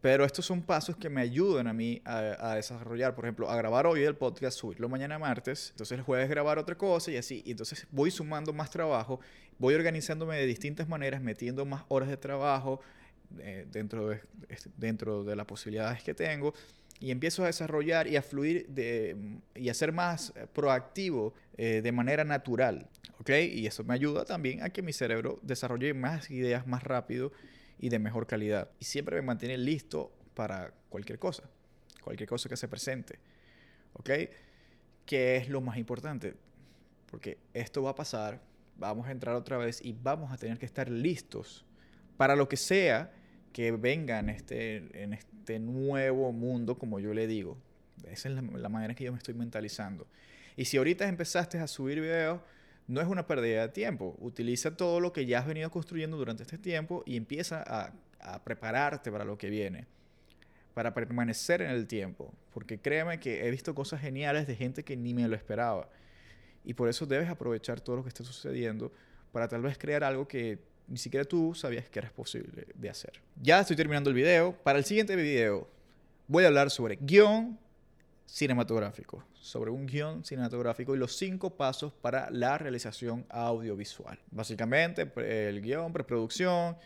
pero 0.00 0.24
estos 0.24 0.46
son 0.46 0.62
pasos 0.62 0.96
que 0.96 1.08
me 1.08 1.20
ayudan 1.20 1.66
a 1.66 1.72
mí 1.72 2.00
a, 2.04 2.54
desarrollar, 2.54 3.14
por 3.14 3.24
ejemplo, 3.24 3.50
a 3.50 3.56
grabar 3.56 3.86
hoy 3.86 4.02
el 4.04 4.14
podcast, 4.14 4.58
subirlo 4.58 4.88
mañana 4.88 5.18
martes, 5.18 5.70
entonces 5.70 5.98
el 5.98 6.04
jueves 6.04 6.28
grabar 6.28 6.58
otra 6.58 6.76
cosa 6.76 7.10
y 7.10 7.16
así. 7.16 7.42
Y 7.44 7.50
entonces 7.50 7.86
voy 7.90 8.10
sumando 8.10 8.52
más 8.52 8.70
trabajo, 8.70 9.20
voy 9.58 9.74
organizándome 9.74 10.36
de 10.36 10.46
distintas 10.46 10.88
maneras, 10.88 11.20
metiendo 11.20 11.64
más 11.64 11.84
horas 11.88 12.08
de 12.08 12.16
trabajo 12.16 12.80
eh, 13.40 13.66
dentro, 13.70 14.08
de, 14.08 14.20
dentro 14.76 15.24
de 15.24 15.34
las 15.34 15.46
posibilidades 15.46 16.02
que 16.02 16.14
tengo 16.14 16.54
y 17.00 17.10
empiezo 17.10 17.42
a 17.42 17.46
desarrollar 17.46 18.06
y 18.06 18.16
a 18.16 18.22
fluir 18.22 18.68
y 19.54 19.68
a 19.68 19.74
ser 19.74 19.92
más 19.92 20.32
proactivo 20.52 21.34
eh, 21.56 21.80
de 21.82 21.92
manera 21.92 22.24
natural. 22.24 22.88
¿Ok? 23.20 23.30
Y 23.52 23.66
eso 23.66 23.82
me 23.82 23.94
ayuda 23.94 24.24
también 24.24 24.62
a 24.62 24.70
que 24.70 24.80
mi 24.80 24.92
cerebro 24.92 25.40
desarrolle 25.42 25.92
más 25.92 26.30
ideas 26.30 26.66
más 26.68 26.84
rápido 26.84 27.32
y 27.78 27.88
de 27.88 27.98
mejor 27.98 28.26
calidad. 28.26 28.70
Y 28.78 28.84
siempre 28.84 29.16
me 29.16 29.22
mantiene 29.22 29.56
listo 29.56 30.12
para 30.34 30.72
cualquier 30.88 31.18
cosa, 31.18 31.44
cualquier 32.02 32.28
cosa 32.28 32.48
que 32.48 32.56
se 32.56 32.68
presente. 32.68 33.18
¿Ok? 33.94 34.10
Que 35.06 35.36
es 35.36 35.48
lo 35.48 35.60
más 35.60 35.78
importante. 35.78 36.34
Porque 37.10 37.38
esto 37.54 37.82
va 37.82 37.90
a 37.90 37.94
pasar, 37.94 38.40
vamos 38.76 39.06
a 39.06 39.12
entrar 39.12 39.34
otra 39.34 39.56
vez 39.56 39.80
y 39.82 39.92
vamos 39.92 40.32
a 40.32 40.36
tener 40.36 40.58
que 40.58 40.66
estar 40.66 40.90
listos 40.90 41.64
para 42.16 42.36
lo 42.36 42.48
que 42.48 42.56
sea 42.56 43.12
que 43.52 43.72
venga 43.72 44.18
en 44.18 44.28
este, 44.28 45.02
en 45.02 45.14
este 45.14 45.58
nuevo 45.58 46.32
mundo, 46.32 46.78
como 46.78 47.00
yo 47.00 47.14
le 47.14 47.26
digo. 47.26 47.56
Esa 48.04 48.28
es 48.28 48.34
la, 48.34 48.42
la 48.42 48.68
manera 48.68 48.94
que 48.94 49.04
yo 49.04 49.12
me 49.12 49.18
estoy 49.18 49.34
mentalizando. 49.34 50.06
Y 50.56 50.66
si 50.66 50.76
ahorita 50.76 51.08
empezaste 51.08 51.58
a 51.58 51.66
subir 51.66 52.00
videos, 52.00 52.40
no 52.88 53.02
es 53.02 53.06
una 53.06 53.26
pérdida 53.26 53.62
de 53.62 53.68
tiempo. 53.68 54.16
Utiliza 54.18 54.76
todo 54.76 54.98
lo 54.98 55.12
que 55.12 55.26
ya 55.26 55.38
has 55.38 55.46
venido 55.46 55.70
construyendo 55.70 56.16
durante 56.16 56.42
este 56.42 56.58
tiempo 56.58 57.04
y 57.06 57.16
empieza 57.16 57.62
a, 57.64 57.92
prepararte 58.44 59.12
para 59.12 59.24
lo 59.24 59.38
que 59.38 59.48
viene 59.48 59.86
para 60.74 60.92
permanecer 60.92 61.62
en 61.62 61.70
el 61.70 61.86
tiempo. 61.86 62.32
Porque 62.52 62.78
créeme 62.78 63.18
que 63.18 63.46
he 63.46 63.50
visto 63.50 63.74
cosas 63.74 64.00
geniales 64.00 64.46
de 64.46 64.54
gente 64.54 64.84
que 64.84 64.96
ni 64.96 65.12
me 65.12 65.26
lo 65.26 65.34
esperaba. 65.34 65.88
Y 66.64 66.74
por 66.74 66.88
eso 66.88 67.04
debes 67.06 67.28
aprovechar 67.28 67.80
todo 67.80 67.96
lo 67.96 68.02
que 68.02 68.08
está 68.08 68.22
sucediendo 68.22 68.92
para 69.32 69.48
tal 69.48 69.62
vez 69.62 69.76
crear 69.76 70.04
algo 70.04 70.28
que 70.28 70.58
ni 70.86 70.98
siquiera 70.98 71.24
tú 71.24 71.54
sabías 71.54 71.88
que 71.88 71.98
era 71.98 72.10
posible 72.10 72.66
de 72.74 72.90
hacer. 72.90 73.20
Ya 73.40 73.60
estoy 73.60 73.76
terminando 73.76 74.10
el 74.10 74.14
video. 74.14 74.52
Para 74.62 74.78
el 74.78 74.84
siguiente 74.84 75.16
video 75.16 75.68
voy 76.28 76.44
a 76.44 76.48
hablar 76.48 76.70
sobre 76.70 76.96
guion 77.00 77.58
cinematográfico, 78.28 79.24
sobre 79.40 79.70
un 79.70 79.86
guion 79.86 80.22
cinematográfico 80.22 80.94
y 80.94 80.98
los 80.98 81.16
cinco 81.16 81.56
pasos 81.56 81.92
para 81.94 82.30
la 82.30 82.58
realización 82.58 83.24
audiovisual. 83.30 84.18
Básicamente, 84.30 85.10
el 85.16 85.62
guion, 85.62 85.92
preproducción, 85.92 86.76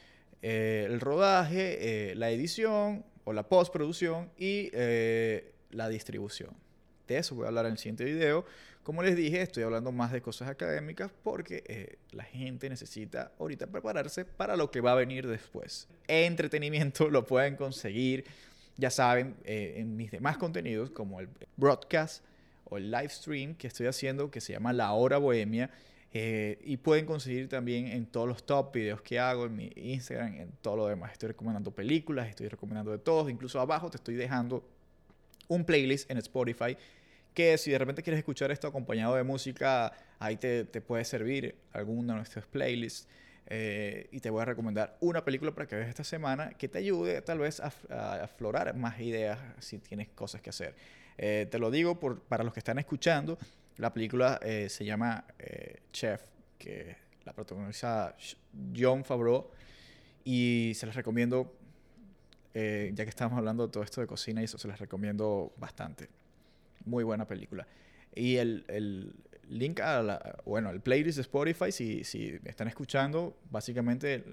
eh, 0.40 0.86
el 0.88 1.00
rodaje, 1.00 2.10
eh, 2.10 2.14
la 2.14 2.30
edición, 2.30 3.04
o 3.24 3.32
la 3.32 3.48
postproducción 3.48 4.30
y 4.36 4.70
eh, 4.72 5.52
la 5.70 5.88
distribución. 5.88 6.50
De 7.06 7.18
eso 7.18 7.34
voy 7.34 7.44
a 7.44 7.48
hablar 7.48 7.66
en 7.66 7.72
el 7.72 7.78
siguiente 7.78 8.04
video. 8.04 8.44
Como 8.82 9.02
les 9.02 9.14
dije, 9.14 9.42
estoy 9.42 9.62
hablando 9.62 9.92
más 9.92 10.10
de 10.10 10.20
cosas 10.20 10.48
académicas 10.48 11.10
porque 11.22 11.98
la 12.10 12.24
gente 12.24 12.68
necesita 12.68 13.30
ahorita 13.38 13.68
prepararse 13.68 14.24
para 14.24 14.56
lo 14.56 14.72
que 14.72 14.80
va 14.80 14.92
a 14.92 14.96
venir 14.96 15.28
después. 15.28 15.86
Entretenimiento 16.08 17.08
lo 17.10 17.24
pueden 17.24 17.54
conseguir, 17.54 18.24
ya 18.82 18.90
saben, 18.90 19.36
eh, 19.44 19.74
en 19.76 19.96
mis 19.96 20.10
demás 20.10 20.38
contenidos 20.38 20.90
como 20.90 21.20
el 21.20 21.28
broadcast 21.56 22.24
o 22.64 22.78
el 22.78 22.90
live 22.90 23.10
stream 23.10 23.54
que 23.54 23.68
estoy 23.68 23.86
haciendo 23.86 24.28
que 24.28 24.40
se 24.40 24.54
llama 24.54 24.72
La 24.72 24.90
Hora 24.90 25.18
Bohemia 25.18 25.70
eh, 26.12 26.58
y 26.64 26.78
pueden 26.78 27.06
conseguir 27.06 27.48
también 27.48 27.86
en 27.86 28.06
todos 28.06 28.26
los 28.26 28.44
top 28.44 28.74
videos 28.74 29.00
que 29.00 29.20
hago, 29.20 29.46
en 29.46 29.54
mi 29.54 29.70
Instagram, 29.76 30.34
en 30.34 30.50
todo 30.60 30.78
lo 30.78 30.86
demás. 30.88 31.12
Estoy 31.12 31.28
recomendando 31.28 31.70
películas, 31.70 32.28
estoy 32.28 32.48
recomendando 32.48 32.90
de 32.90 32.98
todos. 32.98 33.30
Incluso 33.30 33.60
abajo 33.60 33.88
te 33.88 33.98
estoy 33.98 34.16
dejando 34.16 34.68
un 35.46 35.64
playlist 35.64 36.10
en 36.10 36.18
Spotify 36.18 36.76
que 37.34 37.56
si 37.58 37.70
de 37.70 37.78
repente 37.78 38.02
quieres 38.02 38.18
escuchar 38.18 38.50
esto 38.50 38.66
acompañado 38.66 39.14
de 39.14 39.22
música, 39.22 39.92
ahí 40.18 40.36
te, 40.36 40.64
te 40.64 40.80
puede 40.80 41.04
servir 41.04 41.54
alguno 41.72 42.14
de 42.14 42.16
nuestros 42.18 42.46
playlists. 42.46 43.06
Eh, 43.46 44.08
y 44.12 44.20
te 44.20 44.30
voy 44.30 44.42
a 44.42 44.44
recomendar 44.44 44.96
una 45.00 45.24
película 45.24 45.52
para 45.52 45.66
que 45.66 45.76
veas 45.76 45.88
esta 45.88 46.04
semana 46.04 46.50
que 46.50 46.68
te 46.68 46.78
ayude 46.78 47.20
tal 47.22 47.38
vez 47.38 47.60
a, 47.60 47.72
aflorar 48.22 48.74
más 48.76 49.00
ideas 49.00 49.38
si 49.58 49.78
tienes 49.78 50.08
cosas 50.08 50.40
que 50.40 50.50
hacer. 50.50 50.74
Eh, 51.18 51.46
te 51.50 51.58
lo 51.58 51.70
digo 51.70 51.98
por, 52.00 52.20
para 52.22 52.44
los 52.44 52.52
que 52.52 52.60
están 52.60 52.78
escuchando, 52.78 53.38
la 53.78 53.92
película 53.92 54.38
eh, 54.42 54.68
se 54.68 54.84
llama 54.84 55.24
Chef, 55.92 56.22
que 56.58 56.96
la 57.24 57.32
protagoniza 57.32 58.14
John 58.76 59.04
Favreau. 59.04 59.50
Y 60.24 60.72
se 60.76 60.86
les 60.86 60.94
recomiendo, 60.94 61.52
ya 62.54 62.94
que 62.94 63.08
estamos 63.08 63.36
hablando 63.36 63.66
de 63.66 63.72
todo 63.72 63.82
esto 63.82 64.00
de 64.00 64.06
cocina 64.06 64.40
y 64.40 64.44
eso, 64.44 64.56
se 64.56 64.68
les 64.68 64.78
recomiendo 64.78 65.52
bastante. 65.56 66.08
Muy 66.84 67.02
buena 67.02 67.26
película. 67.26 67.66
Y 68.14 68.36
el, 68.36 68.64
el 68.68 69.14
link 69.48 69.80
a 69.80 70.02
la, 70.02 70.38
bueno, 70.44 70.70
el 70.70 70.80
playlist 70.80 71.16
de 71.16 71.22
Spotify, 71.22 71.72
si, 71.72 72.04
si 72.04 72.38
están 72.44 72.68
escuchando, 72.68 73.36
básicamente 73.50 74.24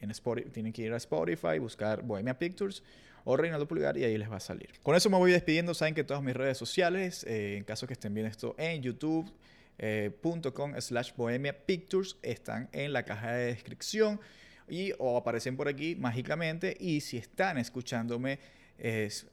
en 0.00 0.10
Spotify, 0.10 0.50
tienen 0.50 0.72
que 0.72 0.82
ir 0.82 0.92
a 0.92 0.96
Spotify, 0.96 1.58
buscar 1.58 2.02
Bohemia 2.02 2.38
Pictures 2.38 2.82
o 3.24 3.36
Reinaldo 3.36 3.68
Pulgar 3.68 3.96
y 3.98 4.04
ahí 4.04 4.16
les 4.16 4.30
va 4.30 4.36
a 4.36 4.40
salir. 4.40 4.70
Con 4.82 4.96
eso 4.96 5.10
me 5.10 5.18
voy 5.18 5.32
despidiendo. 5.32 5.74
Saben 5.74 5.94
que 5.94 6.02
todas 6.04 6.22
mis 6.22 6.34
redes 6.34 6.56
sociales, 6.56 7.24
eh, 7.24 7.56
en 7.58 7.64
caso 7.64 7.86
que 7.86 7.92
estén 7.92 8.14
viendo 8.14 8.30
esto 8.30 8.54
en 8.58 8.82
youtube.com 8.82 10.74
eh, 10.74 10.80
slash 10.80 11.12
bohemia 11.14 11.52
pictures 11.66 12.16
están 12.22 12.70
en 12.72 12.92
la 12.92 13.02
caja 13.02 13.32
de 13.32 13.46
descripción 13.46 14.18
y 14.66 14.92
o 14.98 15.16
aparecen 15.16 15.56
por 15.56 15.68
aquí 15.68 15.94
mágicamente 15.94 16.76
y 16.80 17.00
si 17.00 17.18
están 17.18 17.58
escuchándome 17.58 18.38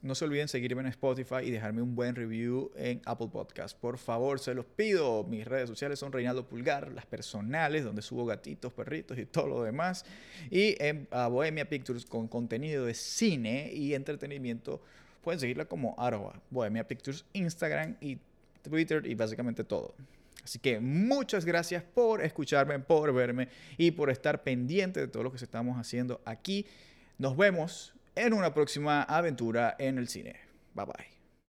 no 0.01 0.15
se 0.15 0.25
olviden 0.25 0.47
seguirme 0.47 0.81
en 0.81 0.88
Spotify 0.88 1.43
y 1.43 1.51
dejarme 1.51 1.81
un 1.81 1.95
buen 1.95 2.15
review 2.15 2.71
en 2.75 3.01
Apple 3.05 3.29
Podcast. 3.31 3.79
Por 3.79 3.97
favor, 3.97 4.39
se 4.39 4.55
los 4.55 4.65
pido. 4.65 5.23
Mis 5.23 5.45
redes 5.45 5.69
sociales 5.69 5.99
son 5.99 6.12
Reinaldo 6.12 6.47
Pulgar, 6.47 6.91
las 6.91 7.05
personales, 7.05 7.84
donde 7.84 8.01
subo 8.01 8.25
gatitos, 8.25 8.73
perritos 8.73 9.17
y 9.19 9.25
todo 9.25 9.47
lo 9.47 9.63
demás. 9.63 10.03
Y 10.49 10.75
en 10.84 11.08
Bohemia 11.12 11.69
Pictures 11.69 12.05
con 12.05 12.27
contenido 12.27 12.86
de 12.86 12.93
cine 12.93 13.71
y 13.71 13.93
entretenimiento. 13.93 14.81
Pueden 15.23 15.39
seguirla 15.39 15.65
como 15.65 15.95
arroba 15.97 16.41
Bohemia 16.49 16.88
Pictures, 16.88 17.25
Instagram 17.34 17.97
y 18.01 18.17
Twitter 18.62 19.05
y 19.05 19.15
básicamente 19.15 19.63
todo. 19.63 19.95
Así 20.43 20.60
que 20.60 20.79
muchas 20.79 21.45
gracias 21.45 21.81
por 21.81 22.21
escucharme, 22.23 22.77
por 22.77 23.12
verme 23.12 23.49
y 23.77 23.89
por 23.89 24.12
estar 24.12 24.43
pendiente 24.43 24.99
de 24.99 25.08
todo 25.08 25.23
lo 25.23 25.31
que 25.31 25.43
estamos 25.43 25.79
haciendo 25.79 26.21
aquí. 26.25 26.67
Nos 27.17 27.36
vemos 27.36 27.94
en 28.15 28.34
una 28.34 28.54
próxima 28.54 29.04
aventura 29.04 29.75
en 29.80 29.97
el 29.97 30.08
cine. 30.08 30.36
Bye 30.73 30.86
bye. 30.86 31.14